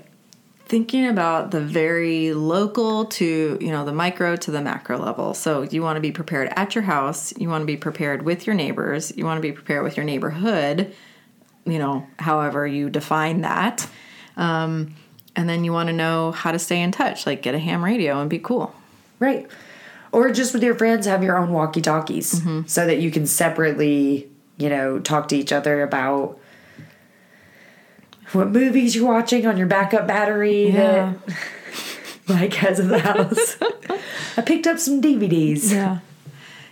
[0.66, 5.34] thinking about the very local to, you know, the micro to the macro level.
[5.34, 8.46] So, you want to be prepared at your house, you want to be prepared with
[8.46, 10.94] your neighbors, you want to be prepared with your neighborhood,
[11.72, 13.88] you know, however you define that.
[14.38, 14.96] Um,
[15.36, 17.84] and then you want to know how to stay in touch, like get a ham
[17.84, 18.74] radio and be cool.
[19.20, 19.48] Right.
[20.12, 24.30] Or just with your friends, have your own walkie talkies so that you can separately,
[24.58, 26.40] you know, talk to each other about
[28.32, 31.14] what movies you're watching on your backup battery Yeah.
[31.26, 31.38] that
[32.28, 33.58] Mike has in the house.
[34.38, 35.72] I picked up some DVDs.
[35.72, 36.00] Yeah.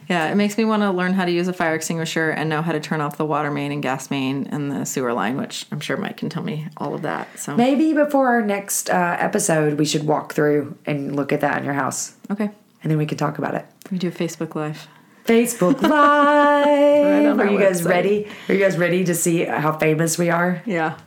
[0.09, 2.61] Yeah, it makes me want to learn how to use a fire extinguisher and know
[2.61, 5.65] how to turn off the water main and gas main and the sewer line, which
[5.71, 7.27] I'm sure Mike can tell me all of that.
[7.37, 11.57] So, Maybe before our next uh, episode, we should walk through and look at that
[11.57, 12.15] in your house.
[12.31, 12.49] okay,
[12.83, 13.65] And then we can talk about it.
[13.91, 14.87] we do a Facebook Live.
[15.25, 17.39] Facebook Live.
[17.39, 17.85] on are you guys website.
[17.89, 18.27] ready?
[18.47, 20.97] Are you guys ready to see how famous we are Yeah.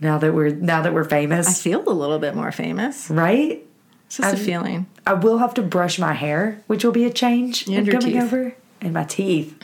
[0.00, 3.08] now that we're now that we're famous, I feel a little bit more famous.
[3.08, 3.64] right?
[4.10, 4.86] It's just a feeling.
[5.06, 8.14] I will have to brush my hair, which will be a change And your coming
[8.14, 8.22] teeth.
[8.24, 8.54] over.
[8.80, 9.56] And my teeth.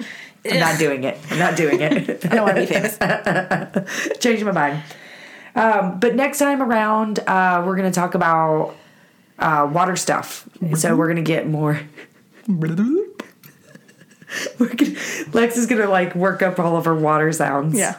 [0.49, 1.19] I'm not doing it.
[1.33, 2.25] I'm not doing it.
[2.27, 4.19] I don't want to be famous.
[4.21, 4.85] Change my mind.
[5.57, 8.77] Um, but next time around, uh, we're going to talk about
[9.41, 10.49] uh, water stuff.
[10.77, 11.81] So we're going to get more.
[12.47, 13.03] we're gonna,
[15.33, 17.77] Lex is going to like work up all of her water sounds.
[17.77, 17.99] Yeah.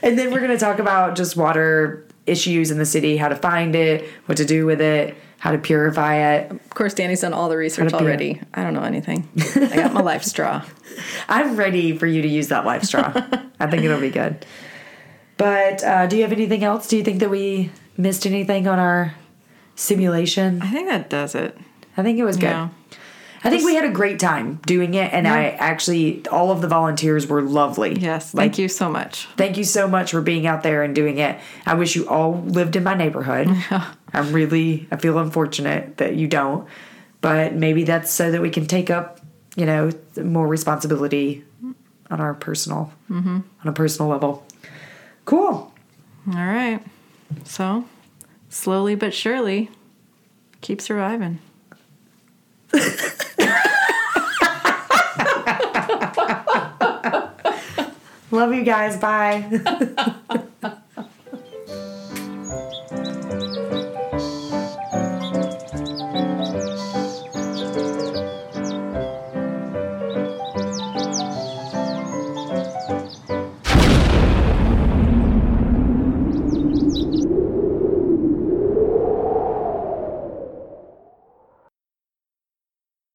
[0.03, 3.37] And then we're going to talk about just water issues in the city, how to
[3.37, 6.51] find it, what to do with it, how to purify it.
[6.51, 8.41] Of course, Danny's done all the research already.
[8.53, 9.29] I don't know anything.
[9.57, 10.63] I got my life straw.
[11.29, 13.13] I'm ready for you to use that life straw.
[13.61, 14.45] I think it'll be good.
[15.37, 16.87] But uh, do you have anything else?
[16.89, 19.15] Do you think that we missed anything on our
[19.75, 20.63] simulation?
[20.63, 21.57] I think that does it.
[21.97, 22.45] I think it was good.
[22.45, 22.69] Yeah.
[23.45, 26.69] I think we had a great time doing it, and I actually all of the
[26.69, 27.95] volunteers were lovely.
[28.01, 28.33] Yes.
[28.33, 29.27] Like, Thank you so much.
[29.37, 31.39] Thank you so much for being out there and doing it.
[31.67, 33.49] I wish you all lived in my neighborhood.
[34.15, 36.67] I'm really, I feel unfortunate that you don't,
[37.21, 39.21] but maybe that's so that we can take up,
[39.57, 41.45] you know, more responsibility
[42.11, 43.41] on our personal, mm-hmm.
[43.61, 44.47] on a personal level.
[45.27, 45.73] Cool.
[46.29, 46.81] All right.
[47.45, 47.85] So,
[48.49, 49.71] slowly but surely,
[50.63, 51.41] keep surviving.
[58.35, 58.97] Love you guys.
[58.97, 60.45] Bye.